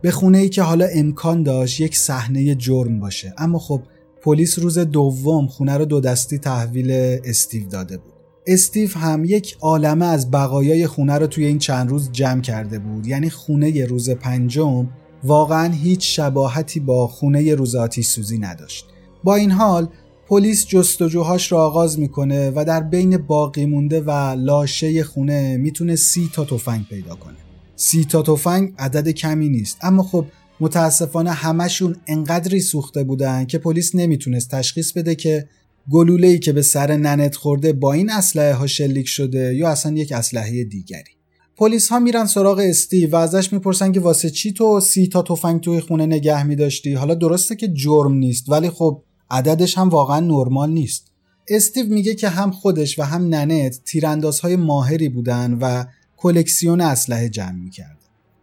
به 0.00 0.10
خونه 0.10 0.38
ای 0.38 0.48
که 0.48 0.62
حالا 0.62 0.86
امکان 0.94 1.42
داشت 1.42 1.80
یک 1.80 1.96
صحنه 1.96 2.54
جرم 2.54 3.00
باشه. 3.00 3.34
اما 3.38 3.58
خب 3.58 3.82
پلیس 4.22 4.58
روز 4.58 4.78
دوم 4.78 5.46
خونه 5.46 5.76
رو 5.76 5.84
دو 5.84 6.00
دستی 6.00 6.38
تحویل 6.38 6.90
استیو 7.24 7.68
داده 7.68 7.96
بود. 7.96 8.12
استیو 8.46 8.90
هم 8.98 9.24
یک 9.24 9.56
عالمه 9.60 10.06
از 10.06 10.30
بقایای 10.30 10.86
خونه 10.86 11.14
رو 11.14 11.26
توی 11.26 11.44
این 11.44 11.58
چند 11.58 11.90
روز 11.90 12.12
جمع 12.12 12.40
کرده 12.40 12.78
بود. 12.78 13.06
یعنی 13.06 13.30
خونه 13.30 13.84
روز 13.84 14.10
پنجم 14.10 14.88
واقعا 15.24 15.72
هیچ 15.72 16.16
شباهتی 16.16 16.80
با 16.80 17.06
خونه 17.06 17.54
روز 17.54 17.74
آتیش 17.74 18.06
سوزی 18.06 18.38
نداشت. 18.38 18.86
با 19.24 19.34
این 19.34 19.50
حال 19.50 19.88
پلیس 20.28 20.66
جستجوهاش 20.66 21.52
را 21.52 21.66
آغاز 21.66 21.98
می‌کنه 21.98 22.52
و 22.54 22.64
در 22.64 22.80
بین 22.80 23.16
باقی 23.16 23.66
مونده 23.66 24.00
و 24.00 24.10
لاشه 24.38 25.04
خونه 25.04 25.56
می‌تونه 25.56 25.96
سی 25.96 26.30
تا 26.34 26.44
تفنگ 26.44 26.86
پیدا 26.88 27.14
کنه. 27.14 27.36
سی 27.76 28.04
تا 28.04 28.22
تفنگ 28.22 28.72
عدد 28.78 29.08
کمی 29.08 29.48
نیست 29.48 29.78
اما 29.82 30.02
خب 30.02 30.24
متاسفانه 30.60 31.30
همشون 31.30 31.96
انقدری 32.06 32.60
سوخته 32.60 33.04
بودن 33.04 33.44
که 33.44 33.58
پلیس 33.58 33.94
نمی‌تونست 33.94 34.50
تشخیص 34.50 34.92
بده 34.92 35.14
که 35.14 35.48
گلوله‌ای 35.90 36.38
که 36.38 36.52
به 36.52 36.62
سر 36.62 36.96
ننت 36.96 37.36
خورده 37.36 37.72
با 37.72 37.92
این 37.92 38.10
اسلحه 38.10 38.54
ها 38.54 38.66
شلیک 38.66 39.08
شده 39.08 39.54
یا 39.54 39.68
اصلا 39.68 39.92
یک 39.92 40.12
اسلحه 40.12 40.64
دیگری. 40.64 41.12
پلیس 41.56 41.88
ها 41.88 41.98
میرن 41.98 42.26
سراغ 42.26 42.58
استیو 42.58 43.10
و 43.10 43.16
ازش 43.16 43.52
می‌پرسن 43.52 43.92
که 43.92 44.00
واسه 44.00 44.30
چی 44.30 44.52
تو 44.52 44.80
سی 44.80 45.06
تا 45.06 45.22
تفنگ 45.22 45.60
توی 45.60 45.80
خونه 45.80 46.06
نگه 46.06 46.42
میداشتی؟ 46.42 46.92
حالا 46.92 47.14
درسته 47.14 47.56
که 47.56 47.68
جرم 47.68 48.12
نیست 48.12 48.48
ولی 48.48 48.70
خب 48.70 49.02
عددش 49.30 49.78
هم 49.78 49.88
واقعا 49.88 50.20
نرمال 50.20 50.70
نیست. 50.70 51.06
استیو 51.48 51.86
میگه 51.86 52.14
که 52.14 52.28
هم 52.28 52.50
خودش 52.50 52.98
و 52.98 53.02
هم 53.02 53.28
ننت 53.28 53.80
تیراندازهای 53.84 54.56
ماهری 54.56 55.08
بودن 55.08 55.58
و 55.60 55.84
کلکسیون 56.16 56.80
اسلحه 56.80 57.28
جمع 57.28 57.52
می‌کرد. 57.52 57.98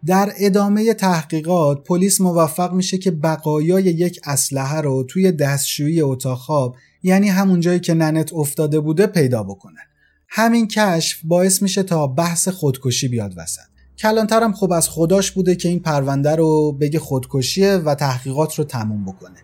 در 0.06 0.34
ادامه 0.38 0.94
تحقیقات 0.94 1.84
پلیس 1.84 2.22
موفق 2.22 2.74
میشه 2.74 2.98
که 2.98 3.12
بقایای 3.12 3.84
یک 3.84 4.20
اسلحه 4.24 4.82
رو 4.82 5.04
توی 5.04 5.32
دستشویی 5.32 6.02
اتاق 6.02 6.38
خواب 6.38 6.76
یعنی 7.04 7.30
همون 7.30 7.60
جایی 7.60 7.80
که 7.80 7.94
ننت 7.94 8.34
افتاده 8.34 8.80
بوده 8.80 9.08
پیدا 9.08 9.44
بکنن. 9.44 9.84
همین 10.30 10.68
کشف 10.68 11.20
باعث 11.24 11.62
میشه 11.62 11.84
تا 11.84 12.08
بحث 12.08 12.48
خودکشی 12.48 13.08
بیاد 13.08 13.34
وسط. 13.38 13.62
کلانترم 13.98 14.54
خب 14.54 14.72
از 14.72 14.90
خداش 14.90 15.32
بوده 15.32 15.56
که 15.56 15.70
این 15.70 15.80
پرونده 15.80 16.36
رو 16.36 16.72
بگه 16.72 17.00
خودکشیه 17.00 17.76
و 17.76 17.96
تحقیقات 17.96 18.56
رو 18.56 18.64
تموم 18.64 19.06
بکنه. 19.06 19.38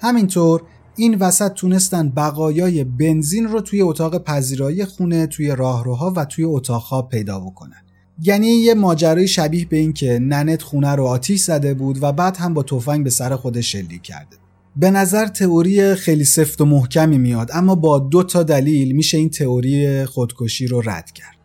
همینطور 0.00 0.62
این 0.96 1.14
وسط 1.14 1.52
تونستن 1.52 2.08
بقایای 2.08 2.84
بنزین 2.84 3.44
رو 3.44 3.60
توی 3.60 3.82
اتاق 3.82 4.24
پذیرایی 4.24 4.84
خونه 4.84 5.26
توی 5.26 5.56
راهروها 5.56 6.12
و 6.16 6.24
توی 6.24 6.44
اتاقها 6.44 7.02
پیدا 7.02 7.40
بکنن. 7.40 7.82
یعنی 8.22 8.48
یه 8.48 8.74
ماجرای 8.74 9.28
شبیه 9.28 9.66
به 9.66 9.76
این 9.76 9.92
که 9.92 10.18
ننت 10.18 10.62
خونه 10.62 10.90
رو 10.94 11.04
آتیش 11.04 11.40
زده 11.40 11.74
بود 11.74 12.02
و 12.02 12.12
بعد 12.12 12.36
هم 12.36 12.54
با 12.54 12.62
تفنگ 12.62 13.04
به 13.04 13.10
سر 13.10 13.36
خودش 13.36 13.72
شلیک 13.72 14.02
کرده. 14.02 14.36
به 14.76 14.90
نظر 14.90 15.26
تئوری 15.26 15.94
خیلی 15.94 16.24
سفت 16.24 16.60
و 16.60 16.64
محکمی 16.64 17.18
میاد 17.18 17.50
اما 17.52 17.74
با 17.74 17.98
دو 17.98 18.22
تا 18.22 18.42
دلیل 18.42 18.92
میشه 18.92 19.18
این 19.18 19.30
تئوری 19.30 20.04
خودکشی 20.04 20.66
رو 20.66 20.80
رد 20.80 21.10
کرد. 21.10 21.36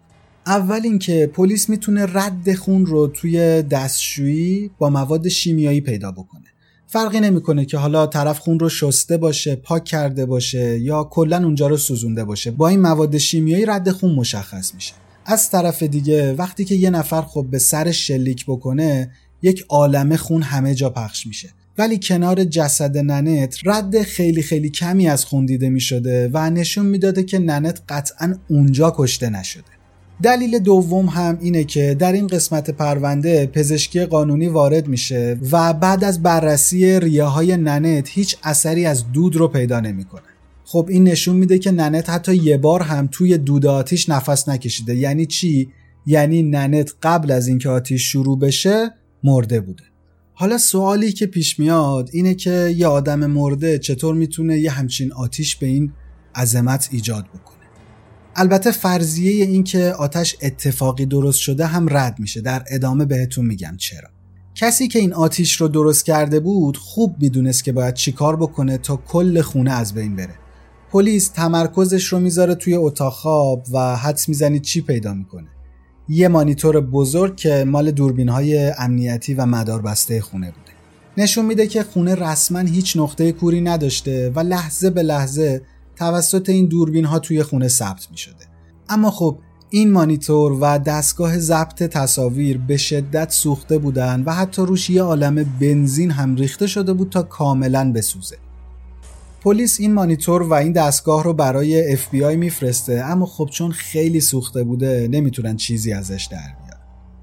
اول 0.46 0.80
اینکه 0.84 1.32
پلیس 1.34 1.70
می‌تونه 1.70 2.06
رد 2.14 2.54
خون 2.54 2.86
رو 2.86 3.08
توی 3.08 3.62
دستشویی 3.62 4.72
با 4.78 4.90
مواد 4.90 5.28
شیمیایی 5.28 5.82
پیدا 5.82 6.12
بکنه. 6.12 6.44
فرقی 6.92 7.20
نمی‌کنه 7.20 7.66
که 7.66 7.78
حالا 7.78 8.08
طرف 8.08 8.40
خون 8.40 8.60
رو 8.60 8.70
شسته 8.70 9.18
باشه 9.18 9.56
پاک 9.56 9.84
کرده 9.84 10.26
باشه 10.26 10.80
یا 10.80 11.04
کلا 11.04 11.44
اونجا 11.44 11.68
رو 11.68 11.78
سوزونده 11.78 12.24
باشه. 12.24 12.52
با 12.52 12.68
این 12.68 12.82
مواد 12.82 13.18
شیمیایی 13.18 13.66
رد 13.66 13.92
خون 13.92 14.16
مشخص 14.16 14.74
میشه. 14.76 14.94
از 15.26 15.50
طرف 15.50 15.84
دیگه 15.84 16.34
وقتی 16.34 16.66
که 16.66 16.76
یه 16.76 16.90
نفر 16.90 17.22
خب 17.22 17.48
به 17.52 17.60
سر 17.60 17.92
شلیک 17.92 18.46
بکنه 18.46 19.12
یک 19.42 19.66
عالمه 19.70 20.18
خون 20.18 20.42
همه 20.42 20.76
جا 20.76 20.90
پخش 20.90 21.28
میشه. 21.28 21.50
ولی 21.78 22.00
کنار 22.04 22.44
جسد 22.44 22.98
ننت 22.98 23.58
رد 23.66 24.02
خیلی 24.02 24.42
خیلی 24.42 24.70
کمی 24.70 25.08
از 25.08 25.26
خون 25.26 25.46
دیده 25.46 25.70
می 25.70 25.82
شده 25.82 26.30
و 26.34 26.50
نشون 26.50 26.86
می‌داده 26.86 27.24
که 27.24 27.40
ننت 27.40 27.82
قطعا 27.90 28.36
اونجا 28.50 28.94
کشته 28.98 29.30
نشده. 29.30 29.79
دلیل 30.24 30.60
دوم 30.60 31.06
هم 31.06 31.38
اینه 31.42 31.64
که 31.64 31.96
در 32.00 32.12
این 32.12 32.28
قسمت 32.28 32.70
پرونده 32.70 33.46
پزشکی 33.46 34.06
قانونی 34.06 34.48
وارد 34.48 34.88
میشه 34.88 35.38
و 35.52 35.74
بعد 35.74 36.04
از 36.04 36.24
بررسی 36.24 37.00
ریه 37.00 37.24
های 37.24 37.58
ننت 37.58 38.10
هیچ 38.10 38.38
اثری 38.44 38.86
از 38.86 39.12
دود 39.12 39.36
رو 39.36 39.48
پیدا 39.48 39.80
نمی‌کنه. 39.80 40.22
خب 40.66 40.88
این 40.90 41.04
نشون 41.04 41.36
میده 41.36 41.60
که 41.60 41.72
ننت 41.72 42.10
حتی 42.10 42.36
یه 42.36 42.58
بار 42.58 42.82
هم 42.82 43.08
توی 43.12 43.38
دود 43.38 43.66
آتیش 43.66 44.10
نفس 44.10 44.50
نکشیده. 44.50 44.96
یعنی 44.96 45.26
چی؟ 45.26 45.70
یعنی 46.06 46.44
ننت 46.44 46.94
قبل 47.04 47.32
از 47.32 47.48
اینکه 47.48 47.70
آتیش 47.70 48.12
شروع 48.12 48.40
بشه 48.40 48.92
مرده 49.24 49.62
بوده. 49.62 49.84
حالا 50.34 50.58
سوالی 50.58 51.12
که 51.12 51.26
پیش 51.26 51.60
میاد 51.60 52.10
اینه 52.14 52.36
که 52.36 52.74
یه 52.78 52.88
آدم 52.88 53.26
مرده 53.26 53.80
چطور 53.80 54.16
می‌تونه 54.16 54.60
یه 54.60 54.72
همچین 54.72 55.14
آتیش 55.14 55.56
به 55.56 55.68
این 55.68 55.92
عظمت 56.36 56.90
ایجاد 56.92 57.26
بکنه؟ 57.26 57.49
البته 58.36 58.72
فرضیه 58.72 59.46
این 59.46 59.64
که 59.64 59.94
آتش 59.94 60.36
اتفاقی 60.42 61.06
درست 61.06 61.40
شده 61.40 61.66
هم 61.66 61.98
رد 61.98 62.20
میشه. 62.20 62.42
در 62.42 62.64
ادامه 62.68 63.06
بهتون 63.06 63.46
میگم 63.46 63.76
چرا. 63.78 64.10
کسی 64.56 64.88
که 64.88 65.00
این 65.00 65.14
آتیش 65.14 65.62
رو 65.62 65.68
درست 65.68 66.06
کرده 66.06 66.40
بود 66.40 66.78
خوب 66.78 67.16
می‌دونست 67.22 67.64
که 67.64 67.72
باید 67.72 67.94
چیکار 67.94 68.36
بکنه 68.36 68.78
تا 68.78 68.96
کل 68.96 69.42
خونه 69.42 69.72
از 69.72 69.94
بین 69.94 70.16
بره. 70.16 70.36
پلیس 70.92 71.28
تمرکزش 71.28 72.06
رو 72.06 72.20
می‌ذاره 72.20 72.56
توی 72.56 72.76
اتاق 72.76 73.14
خواب 73.14 73.66
و 73.72 73.96
حدس 73.96 74.30
می‌زنید 74.30 74.62
چی 74.62 74.82
پیدا 74.82 75.14
می‌کنه. 75.14 75.48
یه 76.10 76.28
مانیتور 76.28 76.82
بزرگ 76.82 77.36
که 77.36 77.66
مال 77.68 77.92
دوربین 77.92 78.30
های 78.30 78.74
امنیتی 78.78 79.34
و 79.34 79.46
مداربسته 79.46 80.22
خونه 80.22 80.46
بوده. 80.46 80.72
نشون 81.18 81.46
میده 81.46 81.68
که 81.68 81.84
خونه 81.84 82.16
رسما 82.16 82.60
هیچ 82.60 82.98
نقطه 82.98 83.32
کوری 83.32 83.62
نداشته 83.62 84.32
و 84.36 84.40
لحظه 84.40 84.90
به 84.90 85.04
لحظه 85.04 85.62
توسط 86.00 86.50
این 86.50 86.66
دوربین 86.66 87.06
ها 87.06 87.20
توی 87.20 87.44
خونه 87.44 87.68
ثبت 87.68 88.08
می 88.12 88.18
شده. 88.18 88.46
اما 88.90 89.12
خب 89.12 89.40
این 89.70 89.92
مانیتور 89.92 90.52
و 90.52 90.78
دستگاه 90.78 91.38
ضبط 91.38 91.84
تصاویر 91.84 92.58
به 92.58 92.78
شدت 92.78 93.32
سوخته 93.32 93.78
بودن 93.78 94.24
و 94.26 94.34
حتی 94.34 94.62
روش 94.62 94.90
یه 94.90 95.02
عالم 95.02 95.44
بنزین 95.60 96.12
هم 96.12 96.36
ریخته 96.36 96.68
شده 96.68 96.94
بود 96.94 97.10
تا 97.10 97.24
کاملا 97.24 97.92
بسوزه. 97.92 98.38
پلیس 99.42 99.80
این 99.80 99.94
مانیتور 99.94 100.42
و 100.42 100.54
این 100.54 100.72
دستگاه 100.72 101.24
رو 101.24 101.34
برای 101.34 101.98
FBI 101.98 102.36
میفرسته 102.36 103.04
اما 103.06 103.26
خب 103.26 103.50
چون 103.52 103.72
خیلی 103.72 104.22
سوخته 104.22 104.64
بوده 104.64 105.08
نمی‌تونن 105.12 105.56
چیزی 105.56 105.94
ازش 105.94 106.28
در 106.32 106.38
بیاد. 106.38 106.80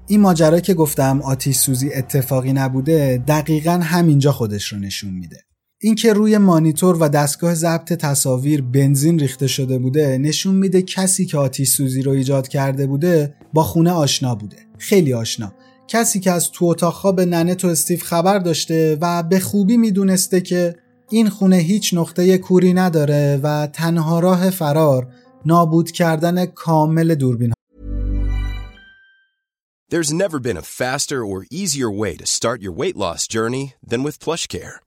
این 0.07 0.21
ماجرا 0.21 0.59
که 0.59 0.73
گفتم 0.73 1.21
آتیش 1.21 1.57
سوزی 1.57 1.93
اتفاقی 1.93 2.53
نبوده 2.53 3.23
دقیقا 3.27 3.79
همینجا 3.83 4.31
خودش 4.31 4.73
رو 4.73 4.79
نشون 4.79 5.13
میده. 5.13 5.46
اینکه 5.81 6.13
روی 6.13 6.37
مانیتور 6.37 6.97
و 6.97 7.09
دستگاه 7.09 7.55
ضبط 7.55 7.93
تصاویر 7.93 8.61
بنزین 8.61 9.19
ریخته 9.19 9.47
شده 9.47 9.79
بوده 9.79 10.17
نشون 10.17 10.55
میده 10.55 10.81
کسی 10.81 11.25
که 11.25 11.37
آتیش 11.37 11.69
سوزی 11.69 12.01
رو 12.01 12.11
ایجاد 12.11 12.47
کرده 12.47 12.87
بوده 12.87 13.35
با 13.53 13.63
خونه 13.63 13.91
آشنا 13.91 14.35
بوده. 14.35 14.57
خیلی 14.77 15.13
آشنا. 15.13 15.53
کسی 15.87 16.19
که 16.19 16.31
از 16.31 16.51
تو 16.51 16.65
اتاق 16.65 16.93
خواب 16.93 17.21
ننه 17.21 17.55
و 17.63 17.67
استیو 17.67 17.99
خبر 17.99 18.39
داشته 18.39 18.97
و 19.01 19.23
به 19.23 19.39
خوبی 19.39 19.77
می‌دونسته 19.77 20.41
که 20.41 20.75
این 21.09 21.29
خونه 21.29 21.55
هیچ 21.57 21.93
نقطه 21.93 22.37
کوری 22.37 22.73
نداره 22.73 23.39
و 23.43 23.67
تنها 23.67 24.19
راه 24.19 24.49
فرار 24.49 25.07
نابود 25.45 25.91
کردن 25.91 26.45
کامل 26.45 27.15
دوربین 27.15 27.53
There's 29.89 30.11
never 30.11 30.39
been 30.39 30.57
a 30.57 30.69
faster 30.81 31.23
or 31.23 31.45
easier 31.49 31.89
way 31.89 32.13
to 32.17 32.25
start 32.25 32.61
your 32.61 32.73
weight 32.81 32.97
loss 32.97 33.21
journey 33.25 33.65
than 33.89 34.03
with 34.03 34.19
PlushCare. 34.19 34.86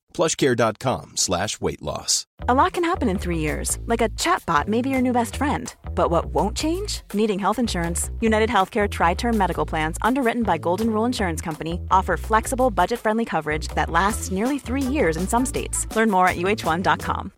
plushcare.com 0.14 1.16
slash 1.16 1.60
weight 1.60 1.82
loss. 1.82 2.26
A 2.48 2.54
lot 2.54 2.72
can 2.72 2.84
happen 2.84 3.08
in 3.08 3.18
three 3.18 3.38
years, 3.38 3.78
like 3.86 4.00
a 4.00 4.08
chatbot 4.10 4.68
may 4.68 4.80
be 4.82 4.88
your 4.90 5.02
new 5.02 5.12
best 5.12 5.36
friend. 5.36 5.74
But 5.94 6.10
what 6.10 6.26
won't 6.26 6.56
change? 6.56 7.02
Needing 7.12 7.38
health 7.38 7.58
insurance. 7.58 8.10
United 8.20 8.48
Healthcare 8.48 8.88
Tri 8.88 9.14
Term 9.14 9.36
Medical 9.36 9.66
Plans, 9.66 9.96
underwritten 10.02 10.42
by 10.42 10.58
Golden 10.58 10.90
Rule 10.90 11.06
Insurance 11.06 11.40
Company, 11.40 11.80
offer 11.90 12.16
flexible, 12.16 12.70
budget 12.70 13.00
friendly 13.00 13.24
coverage 13.24 13.68
that 13.68 13.90
lasts 13.90 14.30
nearly 14.30 14.58
three 14.58 14.86
years 14.96 15.16
in 15.16 15.26
some 15.26 15.44
states. 15.46 15.86
Learn 15.96 16.10
more 16.10 16.28
at 16.28 16.36
uh1.com. 16.36 17.32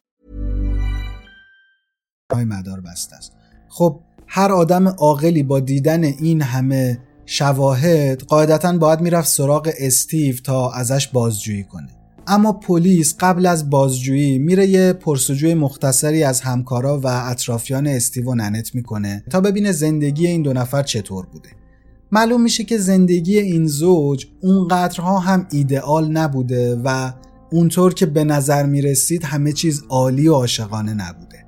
مدار 2.34 2.80
بسته 2.80 3.16
است. 3.16 3.32
خب 3.68 4.00
هر 4.26 4.52
آدم 4.52 4.88
عاقلی 4.88 5.42
با 5.42 5.60
دیدن 5.60 6.04
این 6.04 6.42
همه 6.42 7.00
شواهد 7.26 8.22
قاعدتا 8.22 8.78
باید 8.78 9.00
میرفت 9.00 9.28
سراغ 9.28 9.70
استیو 9.78 10.36
تا 10.36 10.72
ازش 10.72 11.08
بازجویی 11.08 11.64
کنه 11.64 11.88
اما 12.27 12.53
پلیس 12.53 13.15
قبل 13.19 13.45
از 13.45 13.69
بازجویی 13.69 14.39
میره 14.39 14.67
یه 14.67 14.93
پرسجوی 14.93 15.53
مختصری 15.53 16.23
از 16.23 16.41
همکارا 16.41 16.99
و 16.99 17.07
اطرافیان 17.07 17.87
استیو 17.87 18.29
و 18.29 18.35
ننت 18.35 18.75
می‌کنه 18.75 19.23
تا 19.29 19.41
ببینه 19.41 19.71
زندگی 19.71 20.27
این 20.27 20.41
دو 20.41 20.53
نفر 20.53 20.83
چطور 20.83 21.25
بوده. 21.25 21.49
معلوم 22.11 22.41
میشه 22.41 22.63
که 22.63 22.77
زندگی 22.77 23.39
این 23.39 23.67
زوج 23.67 24.25
اونقدرها 24.41 25.19
هم 25.19 25.47
ایدئال 25.51 26.11
نبوده 26.11 26.75
و 26.83 27.11
اونطور 27.51 27.93
که 27.93 28.05
به 28.05 28.23
نظر 28.23 28.65
می‌رسید 28.65 29.23
همه 29.23 29.51
چیز 29.51 29.83
عالی 29.89 30.27
و 30.27 30.33
عاشقانه 30.33 30.93
نبوده. 30.93 31.45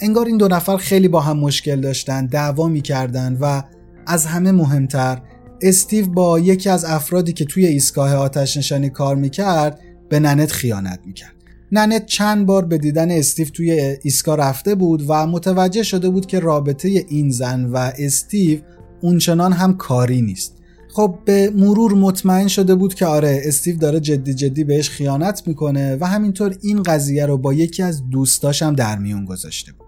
انگار 0.00 0.26
این 0.26 0.36
دو 0.36 0.48
نفر 0.48 0.76
خیلی 0.76 1.08
با 1.08 1.20
هم 1.20 1.38
مشکل 1.38 1.80
داشتن 1.80 2.26
دعوا 2.26 2.68
می‌کردن 2.68 3.38
و 3.40 3.62
از 4.06 4.26
همه 4.26 4.52
مهمتر 4.52 5.22
استیو 5.62 6.08
با 6.08 6.38
یکی 6.38 6.70
از 6.70 6.84
افرادی 6.84 7.32
که 7.32 7.44
توی 7.44 7.66
ایستگاه 7.66 8.14
آتش 8.14 8.56
نشانی 8.56 8.90
کار 8.90 9.16
می‌کرد 9.16 9.80
به 10.08 10.20
ننت 10.20 10.52
خیانت 10.52 11.00
می‌کرد. 11.06 11.34
ننت 11.72 12.06
چند 12.06 12.46
بار 12.46 12.64
به 12.64 12.78
دیدن 12.78 13.10
استیو 13.10 13.48
توی 13.48 13.96
ایستگاه 14.02 14.36
رفته 14.36 14.74
بود 14.74 15.04
و 15.08 15.26
متوجه 15.26 15.82
شده 15.82 16.08
بود 16.08 16.26
که 16.26 16.40
رابطه 16.40 17.04
این 17.08 17.30
زن 17.30 17.64
و 17.64 17.76
استیو 17.98 18.60
اونچنان 19.00 19.52
هم 19.52 19.76
کاری 19.76 20.22
نیست. 20.22 20.54
خب 20.92 21.18
به 21.24 21.52
مرور 21.56 21.94
مطمئن 21.94 22.48
شده 22.48 22.74
بود 22.74 22.94
که 22.94 23.06
آره 23.06 23.40
استیو 23.44 23.76
داره 23.76 24.00
جدی 24.00 24.34
جدی 24.34 24.64
بهش 24.64 24.90
خیانت 24.90 25.42
می‌کنه 25.46 25.96
و 26.00 26.06
همینطور 26.06 26.56
این 26.62 26.82
قضیه 26.82 27.26
رو 27.26 27.38
با 27.38 27.52
یکی 27.52 27.82
از 27.82 28.10
دوستاش 28.10 28.62
هم 28.62 28.74
در 28.74 28.98
میون 28.98 29.24
گذاشته 29.24 29.72
بود. 29.72 29.87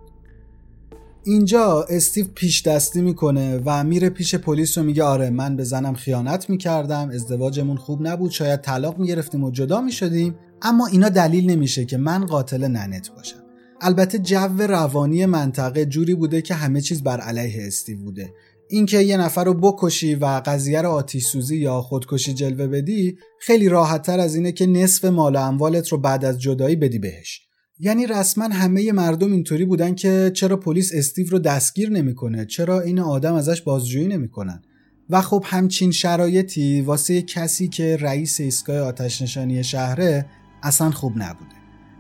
اینجا 1.25 1.87
استیو 1.89 2.27
پیش 2.35 2.62
دستی 2.62 3.03
می‌کنه 3.03 3.61
و 3.65 3.85
میره 3.85 4.11
پیش 4.11 4.35
پلیس 4.35 4.79
و 4.79 4.83
میگه 4.83 5.03
آره 5.03 5.31
من 5.31 5.57
به 5.57 5.65
زنم 5.65 5.95
خیانت 5.95 6.50
می‌کردم 6.50 7.11
ازدواجمون 7.11 7.77
خوب 7.77 8.07
نبود 8.07 8.31
شاید 8.31 8.61
طلاق 8.61 8.99
می‌گرفتیم 8.99 9.45
و 9.45 9.50
جدا 9.50 9.81
می‌شدیم. 9.81 10.35
اما 10.62 10.87
اینا 10.87 11.09
دلیل 11.09 11.50
نمیشه 11.50 11.85
که 11.85 11.97
من 11.97 12.27
قاتل 12.27 12.65
ننت 12.65 13.11
باشم. 13.11 13.43
البته 13.81 14.19
جو 14.19 14.59
روانی 14.59 15.27
منطقه 15.27 15.87
جوری 15.87 16.15
بوده 16.15 16.43
که 16.43 16.55
همه 16.55 16.81
چیز 16.81 17.03
بر 17.03 17.21
علیه 17.21 17.67
استیو 17.67 17.99
بوده. 17.99 18.33
اینکه 18.69 18.99
یه 18.99 19.17
نفر 19.17 19.45
رو 19.45 19.55
بکشی 19.55 20.15
و 20.15 20.43
قضیه 20.47 20.83
رو 20.83 20.91
آتیش 20.91 21.26
سوزی 21.26 21.56
یا 21.56 21.80
خودکشی 21.80 22.35
جلوه 22.35 22.67
بدی 22.67 23.17
خیلی 23.41 23.69
راحت 23.69 24.02
تر 24.02 24.21
از 24.21 24.35
اینه 24.35 24.52
که 24.52 24.67
نصف 24.67 25.04
مال 25.04 25.37
و 25.37 25.39
اموالت 25.39 25.89
رو 25.89 25.99
بعد 25.99 26.25
از 26.25 26.41
جدایی 26.41 26.76
بدی 26.76 26.99
بهش. 26.99 27.50
یعنی 27.82 28.06
رسما 28.06 28.45
همه 28.45 28.93
مردم 28.93 29.32
اینطوری 29.32 29.64
بودن 29.64 29.95
که 29.95 30.30
چرا 30.34 30.56
پلیس 30.56 30.90
استیو 30.95 31.28
رو 31.28 31.38
دستگیر 31.38 31.90
نمی‌کنه؟ 31.90 32.45
چرا 32.45 32.80
این 32.80 32.99
آدم 32.99 33.34
ازش 33.34 33.60
بازجویی 33.60 34.06
نمی‌کنن؟ 34.08 34.62
و 35.10 35.21
خب 35.21 35.45
همچین 35.47 35.90
شرایطی 35.90 36.80
واسه 36.80 37.23
کسی 37.23 37.69
که 37.69 37.97
رئیس 37.97 38.40
ایستگاه 38.40 38.78
آتش 38.78 39.23
نشانی 39.23 39.64
شهره 39.64 40.26
اصلا 40.62 40.90
خوب 40.90 41.12
نبوده. 41.16 41.54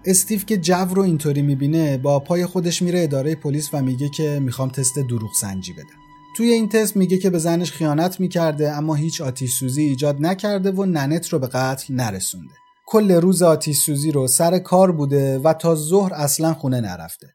استیو 0.04 0.40
که 0.40 0.56
جو 0.56 0.74
رو 0.74 1.02
اینطوری 1.02 1.42
می‌بینه 1.42 1.98
با 1.98 2.20
پای 2.20 2.46
خودش 2.46 2.82
میره 2.82 3.02
اداره 3.02 3.34
پلیس 3.34 3.68
و 3.72 3.82
میگه 3.82 4.08
که 4.08 4.40
می‌خوام 4.42 4.68
تست 4.68 4.98
دروغ 4.98 5.30
سنجی 5.40 5.72
بدم. 5.72 6.00
توی 6.36 6.48
این 6.48 6.68
تست 6.68 6.96
میگه 6.96 7.18
که 7.18 7.30
به 7.30 7.38
زنش 7.38 7.72
خیانت 7.72 8.20
می‌کرده 8.20 8.72
اما 8.72 8.94
هیچ 8.94 9.20
آتیش 9.20 9.52
سوزی 9.54 9.82
ایجاد 9.82 10.16
نکرده 10.20 10.70
و 10.70 10.84
ننت 10.84 11.28
رو 11.28 11.38
به 11.38 11.46
قتل 11.46 11.94
نرسونده. 11.94 12.54
کل 12.90 13.12
روز 13.12 13.42
آتیش 13.42 13.78
سوزی 13.78 14.10
رو 14.10 14.26
سر 14.26 14.58
کار 14.58 14.92
بوده 14.92 15.38
و 15.38 15.52
تا 15.52 15.74
ظهر 15.74 16.14
اصلا 16.14 16.54
خونه 16.54 16.80
نرفته. 16.80 17.34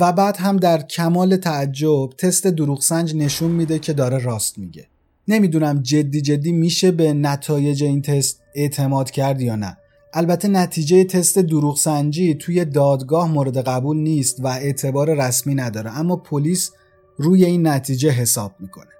و 0.00 0.12
بعد 0.12 0.36
هم 0.36 0.56
در 0.56 0.82
کمال 0.82 1.36
تعجب 1.36 2.10
تست 2.18 2.46
دروغ 2.46 2.82
سنج 2.82 3.14
نشون 3.14 3.50
میده 3.50 3.78
که 3.78 3.92
داره 3.92 4.18
راست 4.18 4.58
میگه. 4.58 4.86
نمی‌دونم 5.28 5.82
جدی 5.82 6.20
جدی 6.20 6.52
میشه 6.52 6.90
به 6.90 7.12
نتایج 7.12 7.84
این 7.84 8.02
تست 8.02 8.40
اعتماد 8.54 9.10
کرد 9.10 9.40
یا 9.40 9.56
نه. 9.56 9.76
البته 10.14 10.48
نتیجه 10.48 11.04
تست 11.04 11.38
دروغ 11.38 11.76
سنجی 11.76 12.34
توی 12.34 12.64
دادگاه 12.64 13.32
مورد 13.32 13.58
قبول 13.58 13.96
نیست 13.96 14.40
و 14.40 14.46
اعتبار 14.46 15.14
رسمی 15.14 15.54
نداره 15.54 15.98
اما 15.98 16.16
پلیس 16.16 16.70
روی 17.16 17.44
این 17.44 17.66
نتیجه 17.66 18.10
حساب 18.10 18.54
می‌کنه. 18.58 18.99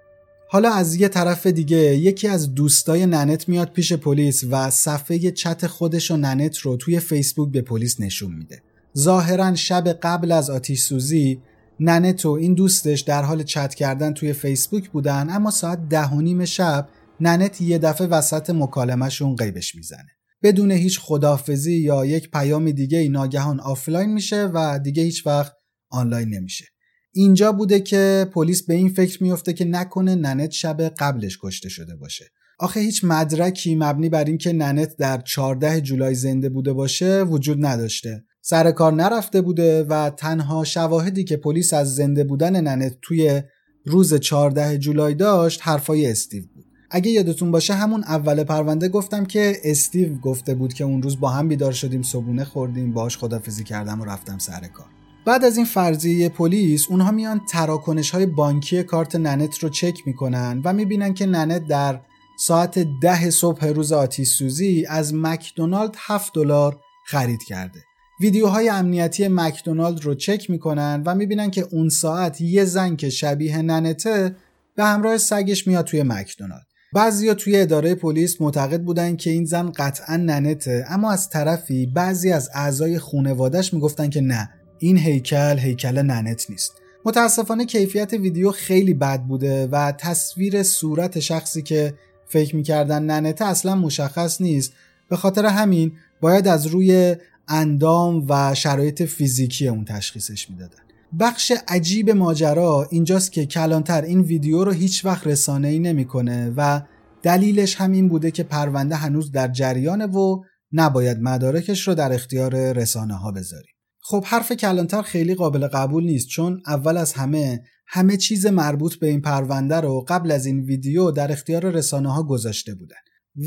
حالا 0.53 0.73
از 0.73 0.95
یه 0.95 1.09
طرف 1.09 1.47
دیگه 1.47 1.79
یکی 1.79 2.29
از 2.29 2.55
دوستای 2.55 3.07
ننت 3.07 3.49
میاد 3.49 3.73
پیش 3.73 3.93
پلیس 3.93 4.45
و 4.51 4.71
صفحه 4.71 5.31
چت 5.31 5.67
خودش 5.67 6.11
و 6.11 6.17
ننت 6.17 6.59
رو 6.59 6.77
توی 6.77 7.01
فیسبوک 7.01 7.53
به 7.53 7.63
پلیس 7.63 8.01
نشون 8.01 8.35
میده. 8.35 8.63
ظاهرا 8.99 9.55
شب 9.55 9.89
قبل 9.89 10.33
از 10.33 10.51
آتیش 10.51 10.81
سوزی 10.81 11.41
ننت 11.81 12.27
و 12.27 12.31
این 12.31 12.55
دوستش 12.55 13.01
در 13.01 13.23
حال 13.23 13.43
چت 13.43 13.75
کردن 13.75 14.15
توی 14.15 14.33
فیسبوک 14.33 14.91
بودن 14.91 15.31
اما 15.31 15.51
ساعت 15.51 15.89
ده 15.89 16.07
و 16.07 16.21
نیم 16.21 16.45
شب 16.45 16.89
ننت 17.21 17.61
یه 17.61 17.79
دفعه 17.79 18.07
وسط 18.07 18.51
مکالمهشون 18.51 19.37
غیبش 19.37 19.75
می‌زنه. 19.75 20.11
بدون 20.43 20.71
هیچ 20.71 21.01
خدافظی 21.01 21.77
یا 21.77 22.07
یک 22.07 22.31
پیام 22.31 22.71
دیگه 22.71 23.09
ناگهان 23.09 23.61
آفلاین 23.61 24.13
میشه 24.13 24.51
و 24.55 24.79
دیگه 24.79 25.03
هیچ 25.03 25.27
وقت 25.27 25.53
آنلاین 25.91 26.35
نمیشه. 26.35 26.65
اینجا 27.13 27.53
بوده 27.53 27.81
که 27.81 28.27
پلیس 28.35 28.63
به 28.63 28.75
این 28.75 28.89
فکر 28.89 29.23
میفته 29.23 29.53
که 29.53 29.65
نکنه 29.65 30.15
ننت 30.15 30.51
شب 30.51 30.83
قبلش 30.83 31.39
کشته 31.43 31.69
شده 31.69 31.97
باشه. 31.97 32.25
آخه 32.59 32.81
هیچ 32.81 33.05
مدرکی 33.05 33.75
مبنی 33.75 34.09
بر 34.09 34.25
اینکه 34.25 34.53
ننت 34.53 34.97
در 34.97 35.21
14 35.21 35.81
جولای 35.81 36.15
زنده 36.15 36.49
بوده 36.49 36.73
باشه 36.73 37.23
وجود 37.23 37.67
نداشته. 37.67 38.25
سر 38.43 38.71
کار 38.71 38.93
نرفته 38.93 39.41
بوده 39.41 39.83
و 39.85 40.11
تنها 40.11 40.65
شواهدی 40.65 41.25
که 41.25 41.37
پلیس 41.37 41.73
از 41.73 41.95
زنده 41.95 42.25
بودن 42.25 42.61
ننت 42.61 42.97
توی 43.03 43.43
روز 43.85 44.15
14 44.15 44.79
جولای 44.79 45.15
داشت 45.15 45.61
حرفای 45.63 46.07
استیو 46.07 46.45
بود. 46.55 46.65
اگه 46.91 47.11
یادتون 47.11 47.51
باشه 47.51 47.75
همون 47.75 48.05
اول 48.05 48.45
پرونده 48.45 48.89
گفتم 48.89 49.25
که 49.25 49.57
استیو 49.65 50.19
گفته 50.19 50.55
بود 50.55 50.75
که 50.75 50.85
اون 50.85 51.03
روز 51.03 51.21
با 51.21 51.29
هم 51.29 51.49
بیدار 51.49 51.73
شدیم 51.73 52.03
صبونه 52.03 52.45
خوردیم 52.45 52.93
باش 52.93 53.19
خدافزی 53.19 53.65
کردم 53.65 54.01
و 54.01 54.05
رفتم 54.05 54.39
سر 54.39 54.67
کار. 54.75 55.00
بعد 55.25 55.45
از 55.45 55.57
این 55.57 55.67
فرضیه 55.67 56.29
پلیس 56.29 56.87
اونها 56.89 57.11
میان 57.11 57.41
تراکنش 57.49 58.11
های 58.11 58.27
بانکی 58.27 58.83
کارت 58.83 59.17
ننت 59.17 59.59
رو 59.59 59.69
چک 59.69 60.07
می‌کنن 60.07 60.61
و 60.65 60.73
می‌بینن 60.73 61.15
که 61.15 61.27
ننت 61.27 61.67
در 61.67 62.01
ساعت 62.39 62.87
ده 63.03 63.31
صبح 63.31 63.67
روز 63.67 63.93
آتیش 63.93 64.29
سوزی 64.29 64.87
از 64.89 65.15
مکدونالد 65.15 65.95
7 65.99 66.35
دلار 66.35 66.81
خرید 67.07 67.43
کرده. 67.43 67.81
ویدیوهای 68.21 68.69
امنیتی 68.69 69.29
مکدونالد 69.29 70.05
رو 70.05 70.15
چک 70.15 70.51
می‌کنن 70.51 71.03
و 71.07 71.15
می‌بینن 71.15 71.51
که 71.51 71.67
اون 71.71 71.89
ساعت 71.89 72.41
یه 72.41 72.65
زن 72.65 72.97
که 72.97 73.11
شبیه 73.11 73.63
ننته 73.63 74.37
به 74.77 74.85
همراه 74.85 75.19
سگش 75.19 75.67
میاد 75.67 75.85
توی 75.85 76.03
مکدونالد. 76.03 76.67
بعضیا 76.95 77.35
توی 77.35 77.61
اداره 77.61 77.95
پلیس 77.95 78.41
معتقد 78.41 78.83
بودن 78.83 79.17
که 79.17 79.31
این 79.31 79.45
زن 79.45 79.71
قطعا 79.71 80.17
ننته 80.17 80.85
اما 80.89 81.13
از 81.13 81.29
طرفی 81.29 81.87
بعضی 81.87 82.33
از 82.33 82.51
اعضای 82.55 82.99
خونوادش 82.99 83.75
می‌گفتن 83.75 84.11
که 84.11 84.21
نه. 84.21 84.51
این 84.81 84.99
هیکل 84.99 85.59
هیکل 85.59 85.99
ننت 85.99 86.51
نیست. 86.51 86.73
متاسفانه 87.05 87.67
کیفیت 87.67 88.13
ویدیو 88.13 88.51
خیلی 88.51 88.95
بد 88.95 89.23
بوده 89.23 89.67
و 89.67 89.93
تصویر 89.93 90.63
صورت 90.63 91.21
شخصی 91.21 91.63
که 91.63 91.95
فکر 92.27 92.57
می‌کردن 92.57 93.03
ننته 93.03 93.45
اصلا 93.45 93.75
مشخص 93.75 94.41
نیست. 94.41 94.73
به 95.09 95.17
خاطر 95.17 95.47
همین 95.47 95.93
باید 96.21 96.49
از 96.49 96.67
روی 96.67 97.17
اندام 97.49 98.27
و 98.29 98.55
شرایط 98.55 99.03
فیزیکی 99.03 99.69
اون 99.69 99.85
تشخیصش 99.85 100.51
می‌دادن. 100.51 100.79
بخش 101.21 101.53
عجیب 101.69 102.11
ماجرا 102.11 102.89
اینجاست 102.91 103.33
که 103.33 103.47
کلانتر 103.47 104.03
این 104.03 104.21
ویدیو 104.21 104.65
رو 104.65 104.73
هیچ 104.73 105.05
وقت 105.05 105.27
رسانه 105.27 105.69
ای 105.69 105.79
نمی‌کنه 105.79 106.53
و 106.57 106.83
دلیلش 107.23 107.77
هم 107.77 107.93
این 107.93 108.09
بوده 108.09 108.31
که 108.31 108.43
پرونده 108.43 108.95
هنوز 108.95 109.33
در 109.33 109.49
جریانه 109.49 110.07
و 110.07 110.43
نباید 110.73 111.19
مدارکش 111.21 111.89
رو 111.89 111.95
در 111.95 112.13
اختیار 112.13 112.73
رسانه 112.73 113.15
ها 113.15 113.33
بذاریم. 113.33 113.75
خب 114.03 114.25
حرف 114.27 114.53
کلانتر 114.53 115.03
خیلی 115.03 115.35
قابل 115.35 115.67
قبول 115.67 116.05
نیست 116.05 116.29
چون 116.29 116.63
اول 116.67 116.97
از 116.97 117.13
همه 117.13 117.63
همه 117.87 118.17
چیز 118.17 118.47
مربوط 118.47 118.95
به 118.95 119.07
این 119.07 119.21
پرونده 119.21 119.77
رو 119.77 120.05
قبل 120.09 120.31
از 120.31 120.47
این 120.47 120.61
ویدیو 120.61 121.11
در 121.11 121.33
اختیار 121.33 121.71
رسانه 121.71 122.13
ها 122.13 122.23
گذاشته 122.23 122.75
بودن. 122.75 122.97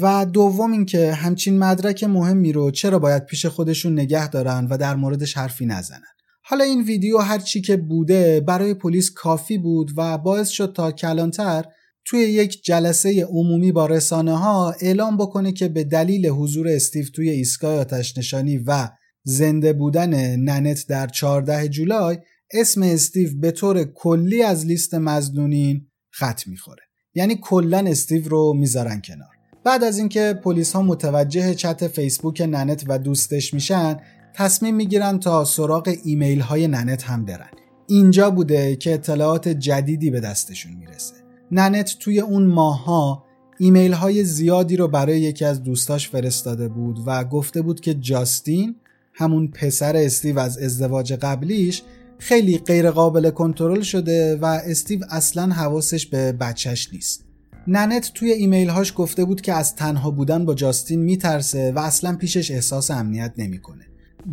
و 0.01 0.25
دوم 0.25 0.71
اینکه 0.71 1.13
همچین 1.13 1.59
مدرک 1.59 2.03
مهمی 2.03 2.51
رو 2.51 2.71
چرا 2.71 2.99
باید 2.99 3.25
پیش 3.25 3.45
خودشون 3.45 3.93
نگه 3.93 4.29
دارن 4.29 4.67
و 4.69 4.77
در 4.77 4.95
موردش 4.95 5.37
حرفی 5.37 5.65
نزنن. 5.65 6.13
حالا 6.45 6.63
این 6.63 6.83
ویدیو 6.83 7.17
هر 7.17 7.39
چی 7.39 7.61
که 7.61 7.77
بوده 7.77 8.39
برای 8.39 8.73
پلیس 8.73 9.11
کافی 9.11 9.57
بود 9.57 9.91
و 9.97 10.17
باعث 10.17 10.49
شد 10.49 10.73
تا 10.75 10.91
کلانتر 10.91 11.65
توی 12.05 12.19
یک 12.19 12.63
جلسه 12.63 13.25
عمومی 13.25 13.71
با 13.71 13.85
رسانه 13.85 14.37
ها 14.37 14.75
اعلام 14.81 15.17
بکنه 15.17 15.51
که 15.51 15.67
به 15.67 15.83
دلیل 15.83 16.27
حضور 16.27 16.67
استیو 16.67 17.05
توی 17.15 17.29
ایستگاه 17.29 17.79
آتش 17.79 18.17
نشانی 18.17 18.57
و 18.57 18.89
زنده 19.23 19.73
بودن 19.73 20.35
ننت 20.35 20.87
در 20.87 21.07
14 21.07 21.67
جولای 21.67 22.17
اسم 22.51 22.81
استیو 22.81 23.29
به 23.39 23.51
طور 23.51 23.83
کلی 23.83 24.43
از 24.43 24.65
لیست 24.65 24.95
مزنونین 24.95 25.87
خط 26.11 26.47
می‌خوره. 26.47 26.83
یعنی 27.15 27.39
کلا 27.41 27.77
استیو 27.87 28.29
رو 28.29 28.53
می‌ذارن 28.53 29.01
کنار. 29.01 29.29
بعد 29.65 29.83
از 29.83 29.97
اینکه 29.97 30.39
پلیس 30.43 30.73
ها 30.73 30.81
متوجه 30.81 31.55
چت 31.55 31.87
فیسبوک 31.87 32.41
ننت 32.41 32.83
و 32.87 32.99
دوستش 32.99 33.53
میشن 33.53 33.97
تصمیم 34.35 34.75
می‌گیرن 34.75 35.19
تا 35.19 35.45
سراغ 35.45 35.95
ایمیل 36.03 36.39
های 36.39 36.67
ننت 36.67 37.03
هم 37.03 37.25
برن. 37.25 37.49
اینجا 37.87 38.29
بوده 38.29 38.75
که 38.75 38.93
اطلاعات 38.93 39.47
جدیدی 39.47 40.09
به 40.09 40.19
دستشون 40.19 40.73
می‌رسه. 40.73 41.13
ننت 41.51 41.95
توی 41.99 42.19
اون 42.19 42.45
ماها 42.45 43.23
ایمیل 43.59 43.93
های 43.93 44.23
زیادی 44.23 44.77
رو 44.77 44.87
برای 44.87 45.21
یکی 45.21 45.45
از 45.45 45.63
دوستاش 45.63 46.09
فرستاده 46.09 46.67
بود 46.67 46.99
و 47.05 47.23
گفته 47.23 47.61
بود 47.61 47.79
که 47.79 47.93
جاستین 47.93 48.75
همون 49.13 49.47
پسر 49.47 49.95
استیو 49.95 50.39
از 50.39 50.57
ازدواج 50.57 51.13
قبلیش 51.13 51.83
خیلی 52.19 52.57
غیر 52.57 52.91
قابل 52.91 53.29
کنترل 53.29 53.81
شده 53.81 54.35
و 54.35 54.45
استیو 54.45 54.99
اصلا 55.09 55.53
حواسش 55.53 56.05
به 56.05 56.31
بچهش 56.31 56.89
نیست 56.93 57.25
ننت 57.67 58.11
توی 58.13 58.31
ایمیل 58.31 58.69
هاش 58.69 58.93
گفته 58.95 59.25
بود 59.25 59.41
که 59.41 59.53
از 59.53 59.75
تنها 59.75 60.11
بودن 60.11 60.45
با 60.45 60.53
جاستین 60.53 60.99
میترسه 60.99 61.71
و 61.71 61.79
اصلا 61.79 62.15
پیشش 62.15 62.51
احساس 62.51 62.91
امنیت 62.91 63.33
نمی‌کنه. 63.37 63.85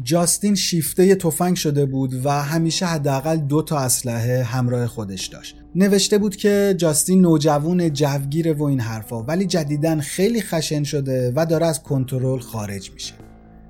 جاستین 0.03 0.55
شیفته 0.55 1.15
تفنگ 1.15 1.57
شده 1.57 1.87
بود 1.87 2.27
و 2.27 2.31
همیشه 2.31 2.87
حداقل 2.87 3.37
دو 3.37 3.63
تا 3.63 3.79
اسلحه 3.79 4.43
همراه 4.43 4.87
خودش 4.87 5.27
داشت. 5.27 5.57
نوشته 5.75 6.19
بود 6.19 6.37
که 6.37 6.75
جاستین 6.77 7.21
نوجوان 7.21 7.93
جوگیر 7.93 8.53
و 8.53 8.63
این 8.63 8.81
حرفا 8.81 9.23
ولی 9.23 9.47
جدیدن 9.47 10.01
خیلی 10.01 10.43
خشن 10.43 10.83
شده 10.83 11.33
و 11.37 11.47
داره 11.47 11.67
از 11.67 11.83
کنترل 11.83 12.39
خارج 12.39 12.91
میشه. 12.91 13.15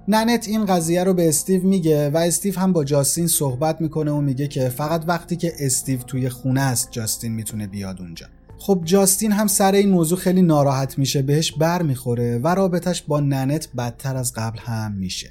ننت 0.09 0.49
این 0.49 0.67
قضیه 0.67 1.05
رو 1.05 1.15
به 1.15 1.29
استیو 1.29 1.67
میگه 1.67 2.11
و 2.11 2.17
استیو 2.17 2.59
هم 2.59 2.73
با 2.73 2.85
جاستین 2.85 3.27
صحبت 3.27 3.81
می‌کنه 3.81 4.11
و 4.11 4.21
میگه 4.21 4.49
که 4.49 4.69
فقط 4.69 5.05
وقتی 5.07 5.37
که 5.37 5.53
استیو 5.59 6.01
توی 6.01 6.29
خونه 6.29 6.61
است 6.61 6.89
جاستین 6.91 7.33
می‌تونه 7.33 7.67
بیاد 7.67 8.01
اونجا. 8.01 8.27
خب 8.59 8.81
جاستین 8.85 9.33
هم 9.33 9.47
سر 9.47 9.73
این 9.73 9.91
موضوع 9.91 10.19
خیلی 10.19 10.43
ناراحت 10.43 10.99
میشه 10.99 11.23
بهش 11.23 11.53
بر 11.53 11.83
می‌خوره 11.83 12.39
و 12.39 12.49
رابطش 12.49 13.03
با 13.03 13.21
ننت 13.21 13.69
بدتر 13.79 14.17
از 14.17 14.33
قبل 14.33 14.59
هم 14.59 14.93
میشه 14.93 15.31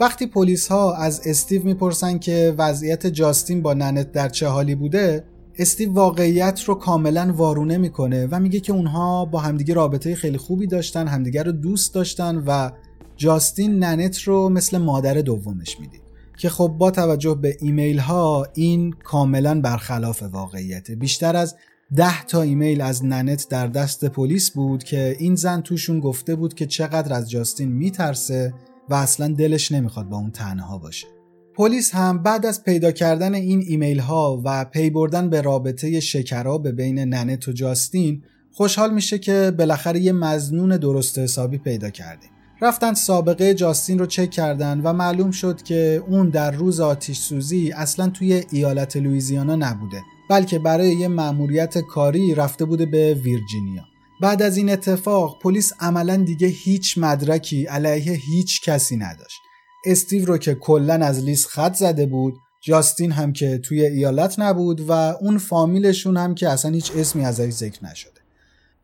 وقتی 0.00 0.26
پلیس 0.26 0.68
ها 0.68 0.94
از 0.94 1.20
استیو 1.26 1.64
می‌پرسن 1.64 2.18
که 2.18 2.54
وضعیت 2.58 3.06
جاستین 3.06 3.62
با 3.62 3.74
ننت 3.74 4.12
در 4.12 4.28
چه 4.28 4.46
حالی 4.46 4.74
بوده 4.74 5.24
استیو 5.58 5.92
واقعیت 5.92 6.62
رو 6.64 6.74
کاملا 6.74 7.32
وارونه 7.36 7.78
می‌کنه 7.78 8.28
و 8.30 8.40
میگه 8.40 8.60
که 8.60 8.72
اونها 8.72 9.24
با 9.24 9.38
همدیگه 9.38 9.74
رابطه 9.74 10.14
خیلی 10.14 10.38
خوبی 10.38 10.66
داشتن 10.66 11.08
همدیگه 11.08 11.42
رو 11.42 11.52
دوست 11.52 11.94
داشتن 11.94 12.42
و 12.46 12.70
جاستین 13.18 13.78
ننت 13.78 14.18
رو 14.18 14.48
مثل 14.48 14.78
مادر 14.78 15.14
دومش 15.14 15.80
می‌دید 15.80 16.02
که 16.36 16.48
خب 16.48 16.74
با 16.78 16.90
توجه 16.90 17.34
به 17.34 17.56
ایمیل 17.60 17.98
ها 17.98 18.46
این 18.54 18.92
کاملا 18.92 19.60
برخلاف 19.60 20.22
واقعیته 20.22 20.96
بیشتر 20.96 21.36
از 21.36 21.56
ده 21.96 22.24
تا 22.24 22.42
ایمیل 22.42 22.80
از 22.80 23.04
ننت 23.04 23.46
در 23.50 23.66
دست 23.66 24.04
پلیس 24.04 24.50
بود 24.50 24.84
که 24.84 25.16
این 25.18 25.34
زن 25.34 25.60
توشون 25.60 26.00
گفته 26.00 26.34
بود 26.34 26.54
که 26.54 26.66
چقدر 26.66 27.14
از 27.14 27.30
جاستین 27.30 27.72
میترسه 27.72 28.54
و 28.88 28.94
اصلا 28.94 29.28
دلش 29.28 29.72
نمی‌خواد 29.72 30.08
با 30.08 30.16
اون 30.16 30.30
تنها 30.30 30.78
باشه. 30.78 31.06
پلیس 31.54 31.94
هم 31.94 32.22
بعد 32.22 32.46
از 32.46 32.64
پیدا 32.64 32.92
کردن 32.92 33.34
این 33.34 33.64
ایمیل 33.66 33.98
ها 33.98 34.42
و 34.44 34.64
پی 34.64 34.90
بردن 34.90 35.30
به 35.30 35.40
رابطه 35.40 36.00
شکراب 36.00 36.68
بین 36.68 36.98
ننت 36.98 37.48
و 37.48 37.52
جاستین 37.52 38.22
خوشحال 38.52 38.94
میشه 38.94 39.18
که 39.18 39.54
بالاخره 39.58 40.00
یه 40.00 40.12
مزنون 40.12 40.76
درست 40.76 41.18
حسابی 41.18 41.58
پیدا 41.58 41.90
کردیم. 41.90 42.30
رفتن 42.60 42.94
سابقه 42.94 43.54
جاستین 43.54 43.98
رو 43.98 44.06
چک 44.06 44.30
کردن 44.30 44.80
و 44.80 44.92
معلوم 44.92 45.30
شد 45.30 45.62
که 45.62 46.02
اون 46.08 46.28
در 46.28 46.50
روز 46.50 46.80
آتیش 46.80 47.18
سوزی 47.18 47.72
اصلا 47.72 48.08
توی 48.08 48.44
ایالت 48.50 48.96
لویزیانا 48.96 49.56
نبوده 49.56 50.02
بلکه 50.30 50.58
برای 50.58 50.94
یه 50.94 51.08
مأموریت 51.08 51.78
کاری 51.78 52.34
رفته 52.34 52.64
بوده 52.64 52.86
به 52.86 53.14
ویرجینیا. 53.14 53.82
بعد 54.22 54.42
از 54.42 54.56
این 54.56 54.70
اتفاق 54.70 55.38
پلیس 55.42 55.72
عملا 55.80 56.16
دیگه 56.16 56.48
هیچ 56.48 56.98
مدرکی 56.98 57.64
علیه 57.64 58.12
هیچ 58.12 58.62
کسی 58.62 58.96
نداشت. 58.96 59.40
استیو 59.84 60.24
رو 60.24 60.38
که 60.38 60.54
کلا 60.54 60.94
از 60.94 61.24
لیست 61.24 61.46
خط 61.46 61.74
زده 61.74 62.06
بود 62.06 62.34
جاستین 62.62 63.12
هم 63.12 63.32
که 63.32 63.58
توی 63.58 63.86
ایالت 63.86 64.38
نبود 64.38 64.80
و 64.80 64.92
اون 64.92 65.38
فامیلشون 65.38 66.16
هم 66.16 66.34
که 66.34 66.48
اصلا 66.48 66.70
هیچ 66.70 66.92
اسمی 66.96 67.24
ازش 67.24 67.50
ذکر 67.50 67.84
نشده. 67.84 68.20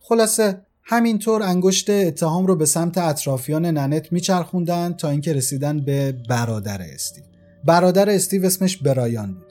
خلاصه 0.01 0.61
همینطور 0.87 1.43
انگشت 1.43 1.91
اتهام 1.91 2.47
رو 2.47 2.57
به 2.57 2.67
سمت 2.67 2.99
اطرافیان 2.99 3.67
ننت 3.67 4.13
میچرخوندن 4.13 4.93
تا 4.93 5.11
اینکه 5.11 5.33
رسیدن 5.33 5.81
به 5.81 6.13
برادر 6.29 6.83
استیو 6.83 7.25
برادر 7.65 8.11
استیو 8.11 8.47
اسمش 8.47 8.77
برایان 8.77 9.33
بود 9.33 9.47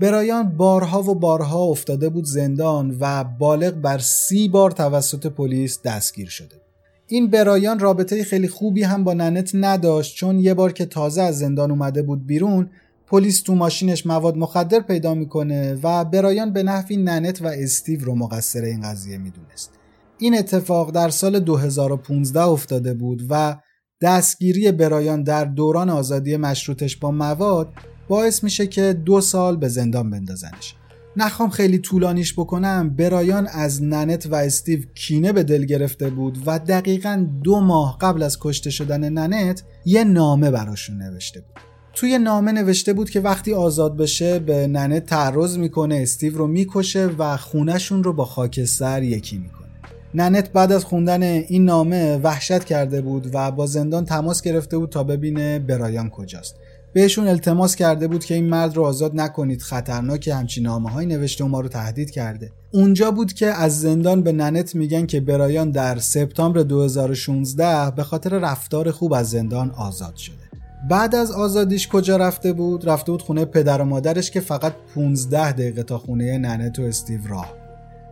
برایان 0.00 0.56
بارها 0.56 1.02
و 1.02 1.14
بارها 1.14 1.62
افتاده 1.62 2.08
بود 2.08 2.24
زندان 2.24 2.96
و 3.00 3.24
بالغ 3.24 3.74
بر 3.74 3.98
سی 3.98 4.48
بار 4.48 4.70
توسط 4.70 5.26
پلیس 5.26 5.82
دستگیر 5.82 6.28
شده 6.28 6.56
بود. 6.56 6.64
این 7.06 7.30
برایان 7.30 7.78
رابطه 7.78 8.24
خیلی 8.24 8.48
خوبی 8.48 8.82
هم 8.82 9.04
با 9.04 9.14
ننت 9.14 9.50
نداشت 9.54 10.16
چون 10.16 10.38
یه 10.38 10.54
بار 10.54 10.72
که 10.72 10.86
تازه 10.86 11.22
از 11.22 11.38
زندان 11.38 11.70
اومده 11.70 12.02
بود 12.02 12.26
بیرون 12.26 12.70
پلیس 13.06 13.42
تو 13.42 13.54
ماشینش 13.54 14.06
مواد 14.06 14.36
مخدر 14.36 14.80
پیدا 14.80 15.14
می‌کنه 15.14 15.78
و 15.82 16.04
برایان 16.04 16.52
به 16.52 16.62
نحوی 16.62 16.96
ننت 16.96 17.42
و 17.42 17.46
استیو 17.46 18.04
رو 18.04 18.14
مقصر 18.14 18.62
این 18.62 18.80
قضیه 18.80 19.18
می‌دونست. 19.18 19.77
این 20.20 20.38
اتفاق 20.38 20.90
در 20.90 21.08
سال 21.08 21.38
2015 21.38 22.40
افتاده 22.40 22.94
بود 22.94 23.22
و 23.30 23.56
دستگیری 24.02 24.72
برایان 24.72 25.22
در 25.22 25.44
دوران 25.44 25.90
آزادی 25.90 26.36
مشروطش 26.36 26.96
با 26.96 27.10
مواد 27.10 27.68
باعث 28.08 28.44
میشه 28.44 28.66
که 28.66 28.92
دو 28.92 29.20
سال 29.20 29.56
به 29.56 29.68
زندان 29.68 30.10
بندازنش. 30.10 30.74
نخوام 31.16 31.50
خیلی 31.50 31.78
طولانیش 31.78 32.32
بکنم 32.32 32.90
برایان 32.90 33.46
از 33.46 33.82
ننت 33.82 34.26
و 34.26 34.34
استیو 34.34 34.80
کینه 34.94 35.32
به 35.32 35.42
دل 35.42 35.64
گرفته 35.64 36.10
بود 36.10 36.38
و 36.46 36.58
دقیقا 36.58 37.26
دو 37.44 37.60
ماه 37.60 37.98
قبل 38.00 38.22
از 38.22 38.38
کشته 38.40 38.70
شدن 38.70 39.08
ننت 39.08 39.62
یه 39.84 40.04
نامه 40.04 40.50
براشون 40.50 41.02
نوشته 41.02 41.40
بود. 41.40 41.62
توی 41.94 42.18
نامه 42.18 42.52
نوشته 42.52 42.92
بود 42.92 43.10
که 43.10 43.20
وقتی 43.20 43.54
آزاد 43.54 43.96
بشه 43.96 44.38
به 44.38 44.66
ننت 44.66 45.06
تعرض 45.06 45.58
می‌کنه 45.58 45.96
استیو 46.02 46.38
رو 46.38 46.46
می‌کشه 46.46 47.06
و 47.06 47.36
خونشون 47.36 48.04
رو 48.04 48.12
با 48.12 48.24
خاکستر 48.24 49.02
یکی 49.02 49.38
می‌کنه. 49.38 49.67
ننت 50.18 50.52
بعد 50.52 50.72
از 50.72 50.84
خوندن 50.84 51.22
این 51.22 51.64
نامه 51.64 52.16
وحشت 52.16 52.64
کرده 52.64 53.00
بود 53.00 53.30
و 53.32 53.50
با 53.50 53.66
زندان 53.66 54.04
تماس 54.04 54.42
گرفته 54.42 54.78
بود 54.78 54.90
تا 54.90 55.04
ببینه 55.04 55.58
برایان 55.58 56.10
کجاست. 56.10 56.56
بهشون 56.92 57.28
التماس 57.28 57.76
کرده 57.76 58.08
بود 58.08 58.24
که 58.24 58.34
این 58.34 58.48
مرد 58.48 58.76
رو 58.76 58.84
آزاد 58.84 59.12
نکنید 59.14 59.62
خطرناک 59.62 60.28
همچین 60.28 60.64
نامه 60.64 60.90
های 60.90 61.06
نوشته 61.06 61.44
و 61.44 61.48
ما 61.48 61.60
رو 61.60 61.68
تهدید 61.68 62.10
کرده. 62.10 62.52
اونجا 62.72 63.10
بود 63.10 63.32
که 63.32 63.46
از 63.46 63.80
زندان 63.80 64.22
به 64.22 64.32
ننت 64.32 64.74
میگن 64.74 65.06
که 65.06 65.20
برایان 65.20 65.70
در 65.70 65.98
سپتامبر 65.98 66.62
2016 66.62 67.90
به 67.90 68.02
خاطر 68.02 68.30
رفتار 68.38 68.90
خوب 68.90 69.12
از 69.12 69.30
زندان 69.30 69.70
آزاد 69.70 70.16
شده. 70.16 70.36
بعد 70.90 71.14
از 71.14 71.30
آزادیش 71.30 71.88
کجا 71.88 72.16
رفته 72.16 72.52
بود؟ 72.52 72.88
رفته 72.88 73.12
بود 73.12 73.22
خونه 73.22 73.44
پدر 73.44 73.82
و 73.82 73.84
مادرش 73.84 74.30
که 74.30 74.40
فقط 74.40 74.72
15 74.94 75.52
دقیقه 75.52 75.82
تا 75.82 75.98
خونه 75.98 76.38
ننت 76.38 76.78
و 76.78 76.82
استیو 76.82 77.20
راه. 77.28 77.67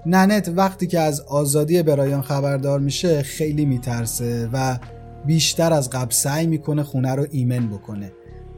ننت 0.07 0.53
وقتی 0.57 0.87
که 0.87 1.01
از 1.01 1.21
آزادی 1.21 1.83
برایان 1.83 2.23
خبردار 2.23 2.81
میشه 2.81 3.23
خیلی 3.23 3.65
میترسه 3.65 4.49
و 4.53 4.79
بیشتر 5.27 5.73
از 5.73 5.91
قبل 5.91 6.11
سعی 6.11 6.47
می‌کنه 6.47 6.83
خونه 6.83 7.15
رو 7.15 7.27
ایمن 7.31 7.69
بکنه. 7.69 8.13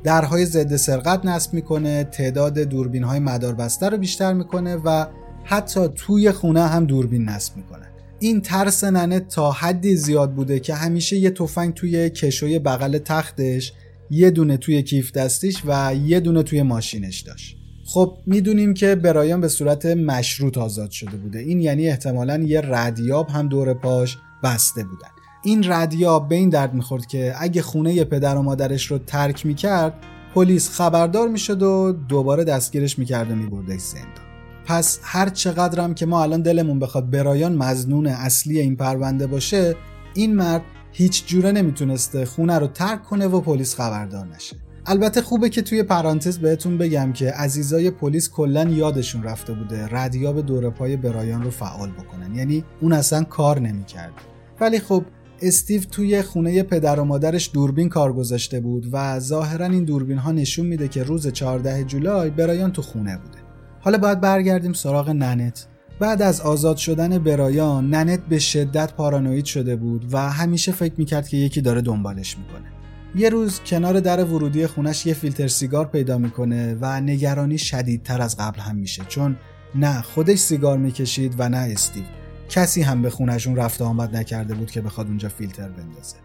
درهای 0.04 0.46
ضد 0.46 0.76
سرقت 0.76 1.24
نصب 1.24 1.54
می‌کنه 1.54 2.04
تعداد 2.04 2.58
دوربین 2.58 3.04
های 3.04 3.18
مداربسته 3.18 3.88
رو 3.88 3.96
بیشتر 3.96 4.32
می‌کنه 4.32 4.76
و 4.76 5.06
حتی 5.44 5.88
توی 5.94 6.32
خونه 6.32 6.66
هم 6.66 6.84
دوربین 6.84 7.24
نصب 7.24 7.56
می‌کنه. 7.56 7.86
این 8.18 8.40
ترس 8.40 8.84
ننه 8.84 9.20
تا 9.20 9.52
حدی 9.52 9.96
زیاد 9.96 10.34
بوده 10.34 10.60
که 10.60 10.74
همیشه 10.74 11.16
یه 11.16 11.30
تفنگ 11.30 11.74
توی 11.74 12.10
کشوی 12.10 12.58
بغل 12.58 12.98
تختش 12.98 13.72
یه 14.10 14.30
دونه 14.30 14.56
توی 14.56 14.82
کیف 14.82 15.12
دستیش 15.12 15.62
و 15.66 15.94
یه 15.94 16.20
دونه 16.20 16.42
توی 16.42 16.62
ماشینش 16.62 17.20
داشت. 17.20 17.57
خب 17.90 18.18
می‌دونیم 18.26 18.74
که 18.74 18.94
برایان 18.94 19.40
به 19.40 19.48
صورت 19.48 19.86
مشروط 19.86 20.58
آزاد 20.58 20.90
شده 20.90 21.16
بوده. 21.16 21.38
این 21.38 21.60
یعنی 21.60 21.88
احتمالا 21.88 22.38
یه 22.38 22.60
ردیاب 22.64 23.28
هم 23.28 23.48
دور 23.48 23.74
پاش 23.74 24.18
بسته 24.42 24.84
بودن. 24.84 25.08
این 25.44 25.72
ردیا 25.72 26.18
به 26.18 26.34
این 26.34 26.48
درد 26.48 26.74
می‌خورد 26.74 27.06
که 27.06 27.34
اگه 27.38 27.62
خونه 27.62 28.04
پدر 28.04 28.36
و 28.36 28.42
مادرش 28.42 28.86
رو 28.86 28.98
ترک 28.98 29.46
می‌کرد 29.46 29.92
پلیس 30.34 30.70
خبردار 30.70 31.28
می‌شد 31.28 31.62
و 31.62 31.92
دوباره 32.08 32.44
دستگیرش 32.44 32.98
می‌کرد 32.98 33.30
و 33.30 33.34
میبردش 33.34 33.80
زندان. 33.80 34.24
پس 34.66 35.00
هر 35.02 35.28
چقدرم 35.28 35.94
که 35.94 36.06
ما 36.06 36.22
الان 36.22 36.42
دلمون 36.42 36.78
بخواد 36.78 37.10
برایان 37.10 37.54
مزنون 37.54 38.06
اصلی 38.06 38.60
این 38.60 38.76
پرونده 38.76 39.26
باشه 39.26 39.74
این 40.14 40.36
مرد 40.36 40.62
هیچ 40.92 41.26
جوره 41.26 41.52
نمی‌تونسته 41.52 42.24
خونه 42.24 42.58
رو 42.58 42.66
ترک 42.66 43.04
کنه 43.04 43.26
و 43.26 43.40
پلیس 43.40 43.74
خبردار 43.74 44.26
نشه. 44.26 44.56
البته 44.90 45.22
خوبه 45.22 45.48
که 45.48 45.62
توی 45.62 45.82
پرانتز 45.82 46.38
بهتون 46.38 46.78
بگم 46.78 47.12
که 47.12 47.30
عزیزای 47.30 47.90
پلیس 47.90 48.30
کلا 48.30 48.64
یادشون 48.64 49.22
رفته 49.22 49.52
بوده 49.52 49.88
ردیاب 49.90 50.40
دور 50.40 50.70
پای 50.70 50.96
برایان 50.96 51.42
رو 51.42 51.50
فعال 51.50 51.90
بکنن. 51.90 52.34
یعنی 52.34 52.64
اون 52.80 52.92
اصلا 52.92 53.24
کار 53.24 53.60
نمی‌کرد. 53.60 54.12
ولی 54.60 54.78
خب 54.78 55.04
استیو 55.42 55.82
توی 55.82 56.22
خونه 56.22 56.62
پدر 56.62 57.00
و 57.00 57.04
مادرش 57.04 57.50
دوربین 57.54 57.88
کار 57.88 58.12
گذاشته 58.12 58.60
بود 58.60 58.88
و 58.92 59.20
ظاهرا 59.20 59.66
این 59.66 59.84
دوربین 59.84 60.18
ها 60.18 60.32
نشون 60.32 60.66
میده 60.66 60.88
که 60.88 61.02
روز 61.02 61.26
14 61.26 61.84
جولای 61.84 62.30
برایان 62.30 62.72
تو 62.72 62.82
خونه 62.82 63.16
بوده. 63.16 63.38
حالا 63.80 63.98
باید 63.98 64.20
برگردیم 64.20 64.72
سراغ 64.72 65.10
ننت. 65.10 65.66
بعد 66.00 66.22
از 66.22 66.40
آزاد 66.40 66.76
شدن 66.76 67.18
برایان 67.18 67.90
ننت 67.90 68.20
به 68.28 68.38
شدت 68.38 68.92
پارانوید 68.92 69.44
شده 69.44 69.76
بود 69.76 70.14
و 70.14 70.18
همیشه 70.18 70.72
فکر 70.72 70.94
می‌کرد 70.96 71.28
که 71.28 71.36
یکی 71.36 71.60
داره 71.60 71.80
دنبالش 71.80 72.38
می‌کنه. 72.38 72.77
یه 73.14 73.28
روز 73.28 73.60
کنار 73.66 74.00
در 74.00 74.24
ورودی 74.24 74.66
خونش 74.66 75.06
یه 75.06 75.14
فیلتر 75.14 75.48
سیگار 75.48 75.86
پیدا 75.86 76.18
می‌کنه 76.18 76.76
و 76.80 77.00
نگرانی 77.00 77.58
شدیدتر 77.58 78.20
از 78.22 78.36
قبل 78.36 78.60
هم 78.60 78.76
میشه 78.76 79.04
چون 79.08 79.36
نه 79.74 80.02
خودش 80.02 80.38
سیگار 80.38 80.78
می‌کشید 80.78 81.34
و 81.38 81.48
نه 81.48 81.56
استیو. 81.56 82.04
کسی 82.48 82.82
هم 82.82 83.02
به 83.02 83.10
خونشون 83.10 83.56
رفت 83.56 83.82
آمد 83.82 84.16
نکرده 84.16 84.54
بود 84.54 84.70
که 84.70 84.80
بخواد 84.80 85.06
اونجا 85.06 85.28
فیلتر 85.28 85.68
بندازه. 85.68 86.16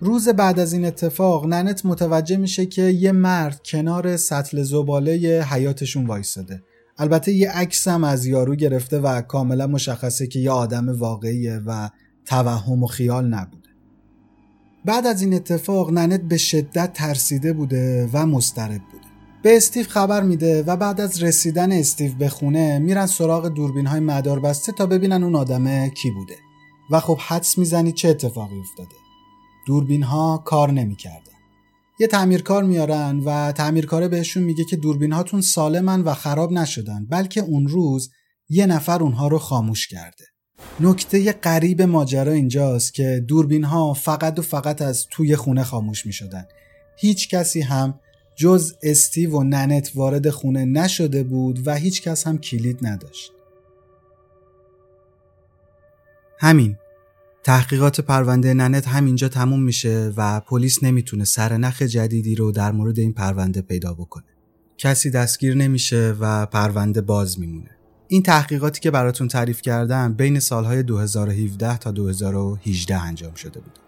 روز 0.00 0.28
بعد 0.28 0.58
از 0.58 0.72
این 0.72 0.84
اتفاق 0.84 1.46
ننت 1.46 1.86
متوجه 1.86 2.36
میشه 2.36 2.66
که 2.66 2.82
یه 2.82 3.12
مرد 3.12 3.60
کنار 3.64 4.16
سطل 4.16 4.62
زباله 4.62 5.46
حیاتشون 5.50 6.06
وایساده 6.06 6.62
البته 6.98 7.32
یه 7.32 7.50
عکس 7.50 7.88
هم 7.88 8.04
از 8.04 8.26
یارو 8.26 8.54
گرفته 8.54 8.98
و 8.98 9.20
کاملا 9.20 9.66
مشخصه 9.66 10.26
که 10.26 10.38
یه 10.38 10.50
آدم 10.50 10.98
واقعیه 10.98 11.60
و 11.66 11.90
توهم 12.24 12.82
و 12.82 12.86
خیال 12.86 13.26
نبوده 13.26 13.63
بعد 14.84 15.06
از 15.06 15.22
این 15.22 15.34
اتفاق 15.34 15.90
ننت 15.90 16.20
به 16.20 16.36
شدت 16.36 16.92
ترسیده 16.92 17.52
بوده 17.52 18.10
و 18.12 18.26
مضطرب 18.26 18.82
بوده. 18.92 19.04
به 19.42 19.56
استیو 19.56 19.86
خبر 19.86 20.22
میده 20.22 20.62
و 20.62 20.76
بعد 20.76 21.00
از 21.00 21.22
رسیدن 21.22 21.72
استیو 21.72 22.14
به 22.14 22.28
خونه 22.28 22.78
میرن 22.78 23.06
سراغ 23.06 23.48
دوربین 23.48 23.86
های 23.86 24.00
مدار 24.00 24.40
بسته 24.40 24.72
تا 24.72 24.86
ببینن 24.86 25.22
اون 25.22 25.36
آدمه 25.36 25.90
کی 25.90 26.10
بوده. 26.10 26.36
و 26.90 27.00
خب 27.00 27.18
حدس 27.26 27.58
می‌زنی 27.58 27.92
چه 27.92 28.08
اتفاقی 28.08 28.58
افتاده. 28.60 28.96
دوربین 29.66 30.02
ها 30.02 30.42
کار 30.44 30.72
نمی‌کردن. 30.72 31.32
یه 32.00 32.06
تعمیرکار 32.06 32.64
میارن 32.64 33.18
و 33.18 33.52
تعمیرکاره 33.52 34.08
بهشون 34.08 34.42
میگه 34.42 34.64
که 34.64 34.76
دوربین 34.76 35.12
هاتون 35.12 35.40
سالمن 35.40 36.00
و 36.02 36.14
خراب 36.14 36.52
نشدن 36.52 37.06
بلکه 37.06 37.40
اون 37.40 37.68
روز 37.68 38.10
یه 38.48 38.66
نفر 38.66 39.02
اونها 39.02 39.28
رو 39.28 39.38
خاموش 39.38 39.88
کرده. 39.88 40.24
نکته 40.80 41.32
غریب 41.32 41.82
ماجرا 41.82 42.32
اینجاست 42.32 42.94
که 42.94 43.24
دوربین 43.28 43.64
ها 43.64 43.94
فقط 43.94 44.38
و 44.38 44.42
فقط 44.42 44.82
از 44.82 45.06
توی 45.10 45.36
خونه 45.36 45.64
خاموش 45.64 46.06
می 46.06 46.12
شدن. 46.12 46.46
هیچ 46.96 47.28
کسی 47.28 47.60
هم 47.60 48.00
جز 48.36 48.74
استیو 48.82 49.36
و 49.36 49.42
ننت 49.42 49.90
وارد 49.94 50.30
خونه 50.30 50.64
نشده 50.64 51.22
بود 51.22 51.66
و 51.66 51.74
هیچ 51.74 52.02
کس 52.02 52.26
هم 52.26 52.38
کلید 52.38 52.78
نداشت. 52.82 53.32
همین 56.38 56.76
تحقیقات 57.44 58.00
پرونده 58.00 58.54
ننت 58.54 58.88
همینجا 58.88 59.28
تموم 59.28 59.62
میشه 59.62 60.12
و 60.16 60.40
پلیس 60.40 60.82
نمی‌تونه 60.82 61.24
سرنخ 61.24 61.82
جدیدی 61.82 62.34
رو 62.34 62.52
در 62.52 62.72
مورد 62.72 62.98
این 62.98 63.12
پرونده 63.12 63.62
پیدا 63.62 63.94
بکنه. 63.94 64.24
کسی 64.78 65.10
دستگیر 65.10 65.54
نمیشه 65.54 66.14
و 66.20 66.46
پرونده 66.46 67.00
باز 67.00 67.40
میمونه. 67.40 67.73
این 68.08 68.22
تحقیقاتی 68.22 68.80
که 68.80 68.90
براتون 68.90 69.28
تعریف 69.28 69.62
کردم 69.62 70.14
بین 70.14 70.40
سالهای 70.40 70.82
2017 70.82 71.78
تا 71.78 71.90
2018 71.90 72.98
انجام 72.98 73.34
شده 73.34 73.60
بود. 73.60 73.78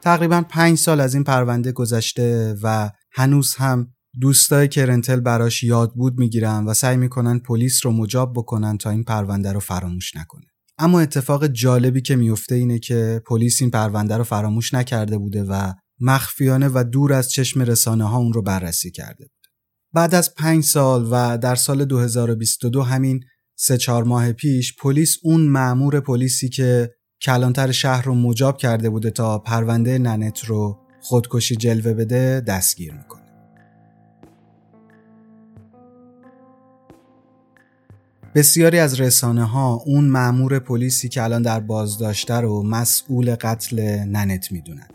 تقریبا 0.00 0.44
پنج 0.48 0.78
سال 0.78 1.00
از 1.00 1.14
این 1.14 1.24
پرونده 1.24 1.72
گذشته 1.72 2.56
و 2.62 2.90
هنوز 3.12 3.54
هم 3.54 3.94
دوستای 4.20 4.68
کرنتل 4.68 5.20
براش 5.20 5.62
یاد 5.62 5.94
بود 5.94 6.18
می‌گیرن 6.18 6.64
و 6.64 6.74
سعی 6.74 6.96
می‌کنن 6.96 7.38
پلیس 7.38 7.86
رو 7.86 7.92
مجاب 7.92 8.32
بکنن 8.36 8.78
تا 8.78 8.90
این 8.90 9.04
پرونده 9.04 9.52
رو 9.52 9.60
فراموش 9.60 10.16
نکنه. 10.16 10.46
اما 10.78 11.00
اتفاق 11.00 11.46
جالبی 11.46 12.02
که 12.02 12.16
میفته 12.16 12.54
اینه 12.54 12.78
که 12.78 13.22
پلیس 13.26 13.62
این 13.62 13.70
پرونده 13.70 14.16
رو 14.16 14.24
فراموش 14.24 14.74
نکرده 14.74 15.18
بوده 15.18 15.44
و 15.44 15.72
مخفیانه 16.00 16.68
و 16.74 16.84
دور 16.92 17.12
از 17.12 17.30
چشم 17.30 17.62
رسانه 17.62 18.04
ها 18.04 18.18
اون 18.18 18.32
رو 18.32 18.42
بررسی 18.42 18.90
کرده 18.90 19.24
بود. 19.24 19.46
بعد 19.92 20.14
از 20.14 20.34
پنج 20.34 20.64
سال 20.64 21.08
و 21.10 21.38
در 21.38 21.54
سال 21.54 21.84
2022 21.84 22.82
همین 22.82 23.20
سه 23.56 23.76
چهار 23.76 24.04
ماه 24.04 24.32
پیش 24.32 24.76
پلیس 24.76 25.18
اون 25.22 25.40
معمور 25.40 26.00
پلیسی 26.00 26.48
که 26.48 26.94
کلانتر 27.22 27.72
شهر 27.72 28.04
رو 28.04 28.14
مجاب 28.14 28.56
کرده 28.56 28.90
بوده 28.90 29.10
تا 29.10 29.38
پرونده 29.38 29.98
ننت 29.98 30.44
رو 30.44 30.78
خودکشی 31.00 31.56
جلوه 31.56 31.94
بده 31.94 32.40
دستگیر 32.40 32.92
می‌کنه. 32.92 33.22
بسیاری 38.34 38.78
از 38.78 39.00
رسانه 39.00 39.44
ها 39.44 39.82
اون 39.86 40.04
معمور 40.04 40.58
پلیسی 40.58 41.08
که 41.08 41.22
الان 41.22 41.42
در 41.42 41.60
بازداشته 41.60 42.34
رو 42.34 42.62
مسئول 42.62 43.34
قتل 43.34 43.80
ننت 44.04 44.52
می‌دونن. 44.52 44.88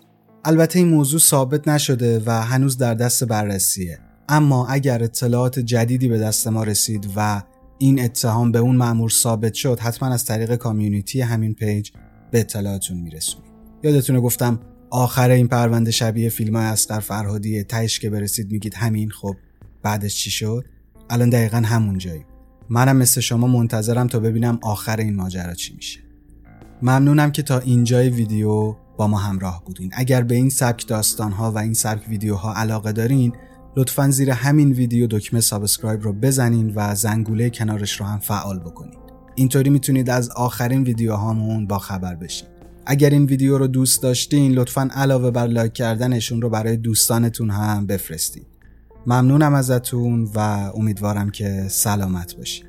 البته 0.46 0.80
این 0.80 0.88
موضوع 0.88 1.20
ثابت 1.20 1.68
نشده 1.68 2.24
و 2.26 2.32
هنوز 2.32 2.78
در 2.78 2.94
دست 2.94 3.24
بررسیه. 3.24 4.00
اما 4.30 4.68
اگر 4.68 5.04
اطلاعات 5.04 5.60
جدیدی 5.60 6.08
به 6.08 6.18
دست 6.18 6.48
ما 6.48 6.64
رسید 6.64 7.10
و 7.16 7.44
این 7.82 8.04
اتهام 8.04 8.52
به 8.52 8.60
اون 8.60 8.76
مأمور 8.76 9.10
ثابت 9.10 9.54
شد 9.54 9.80
حتما 9.80 10.10
از 10.10 10.26
طریق 10.26 10.56
کامیونیتی 10.56 11.22
همین 11.22 11.54
پیج 11.54 11.92
به 12.32 12.40
اطلاعاتون 12.40 12.98
میرسونیم 12.98 13.52
یادتونه 13.84 14.20
گفتم 14.20 14.60
آخر 14.90 15.30
این 15.30 15.48
پرونده 15.48 15.92
شبیه 15.92 16.30
فیلم 16.30 16.56
های 16.56 16.66
اسقر 16.66 17.00
فرهادی 17.00 17.64
تهش 17.64 18.00
که 18.00 18.10
برسید 18.10 18.52
میگید 18.52 18.74
همین 18.74 19.10
خب 19.10 19.36
بعدش 19.84 20.16
چی 20.16 20.32
شد؟ 20.32 20.66
الان 21.10 21.30
دقیقا 21.30 21.58
همون 21.58 21.98
جایی. 21.98 22.26
منم 22.70 22.98
مثل 22.98 23.22
شما 23.22 23.48
منتظرم 23.48 24.08
تا 24.08 24.20
ببینم 24.20 24.60
آخر 24.62 24.98
این 24.98 25.16
ماجرا 25.16 25.54
چی 25.54 25.76
میشه. 25.76 26.00
ممنونم 26.82 27.32
که 27.32 27.42
تا 27.42 27.60
اینجای 27.60 28.10
ویدیو 28.10 28.76
با 28.98 29.08
ما 29.08 29.18
همراه 29.18 29.64
بودین. 29.66 29.92
اگر 29.94 30.22
به 30.22 30.36
این 30.36 30.50
سبک 30.50 30.88
داستان 30.88 31.32
ها 31.32 31.52
و 31.52 31.58
این 31.58 31.74
سبک 31.74 32.10
ویدیوها 32.10 32.54
علاقه 32.54 32.92
دارین 32.92 33.34
لطفا 33.80 34.10
زیر 34.10 34.32
همین 34.32 34.72
ویدیو 34.72 35.08
دکمه 35.08 35.42
subscribe 35.42 36.02
رو 36.02 36.14
بزنین 36.14 36.74
و 36.76 36.96
زنگوله 36.96 37.50
کنارش 37.50 38.00
رو 38.00 38.06
هم 38.06 38.20
فعال 38.20 38.60
بکنید 38.60 39.00
اینطوری 39.36 39.70
می‌تونید 39.70 40.10
از 40.10 40.30
آخرین 40.30 40.84
ویدیوهامون 40.84 41.68
با 41.68 41.80
خبر 41.80 42.16
بشین. 42.16 42.48
اگر 42.86 43.10
این 43.10 43.26
ویدیو 43.26 43.58
رو 43.58 43.68
دوست 43.68 44.04
داشتین 44.04 44.52
لطفا 44.52 44.90
علاوه 44.94 45.32
بر 45.32 45.48
لایک 45.48 45.74
کردنش 45.74 46.27
اون 46.27 46.42
رو 46.42 46.50
برای 46.50 46.78
دوستانتون 46.78 47.50
هم 47.50 47.86
بفرستید 47.86 48.48
ممنونم 49.08 49.54
ازتون 49.54 50.30
و 50.36 50.40
امیدوارم 50.76 51.30
که 51.30 51.66
سلامت 51.70 52.36
باشید 52.36 52.69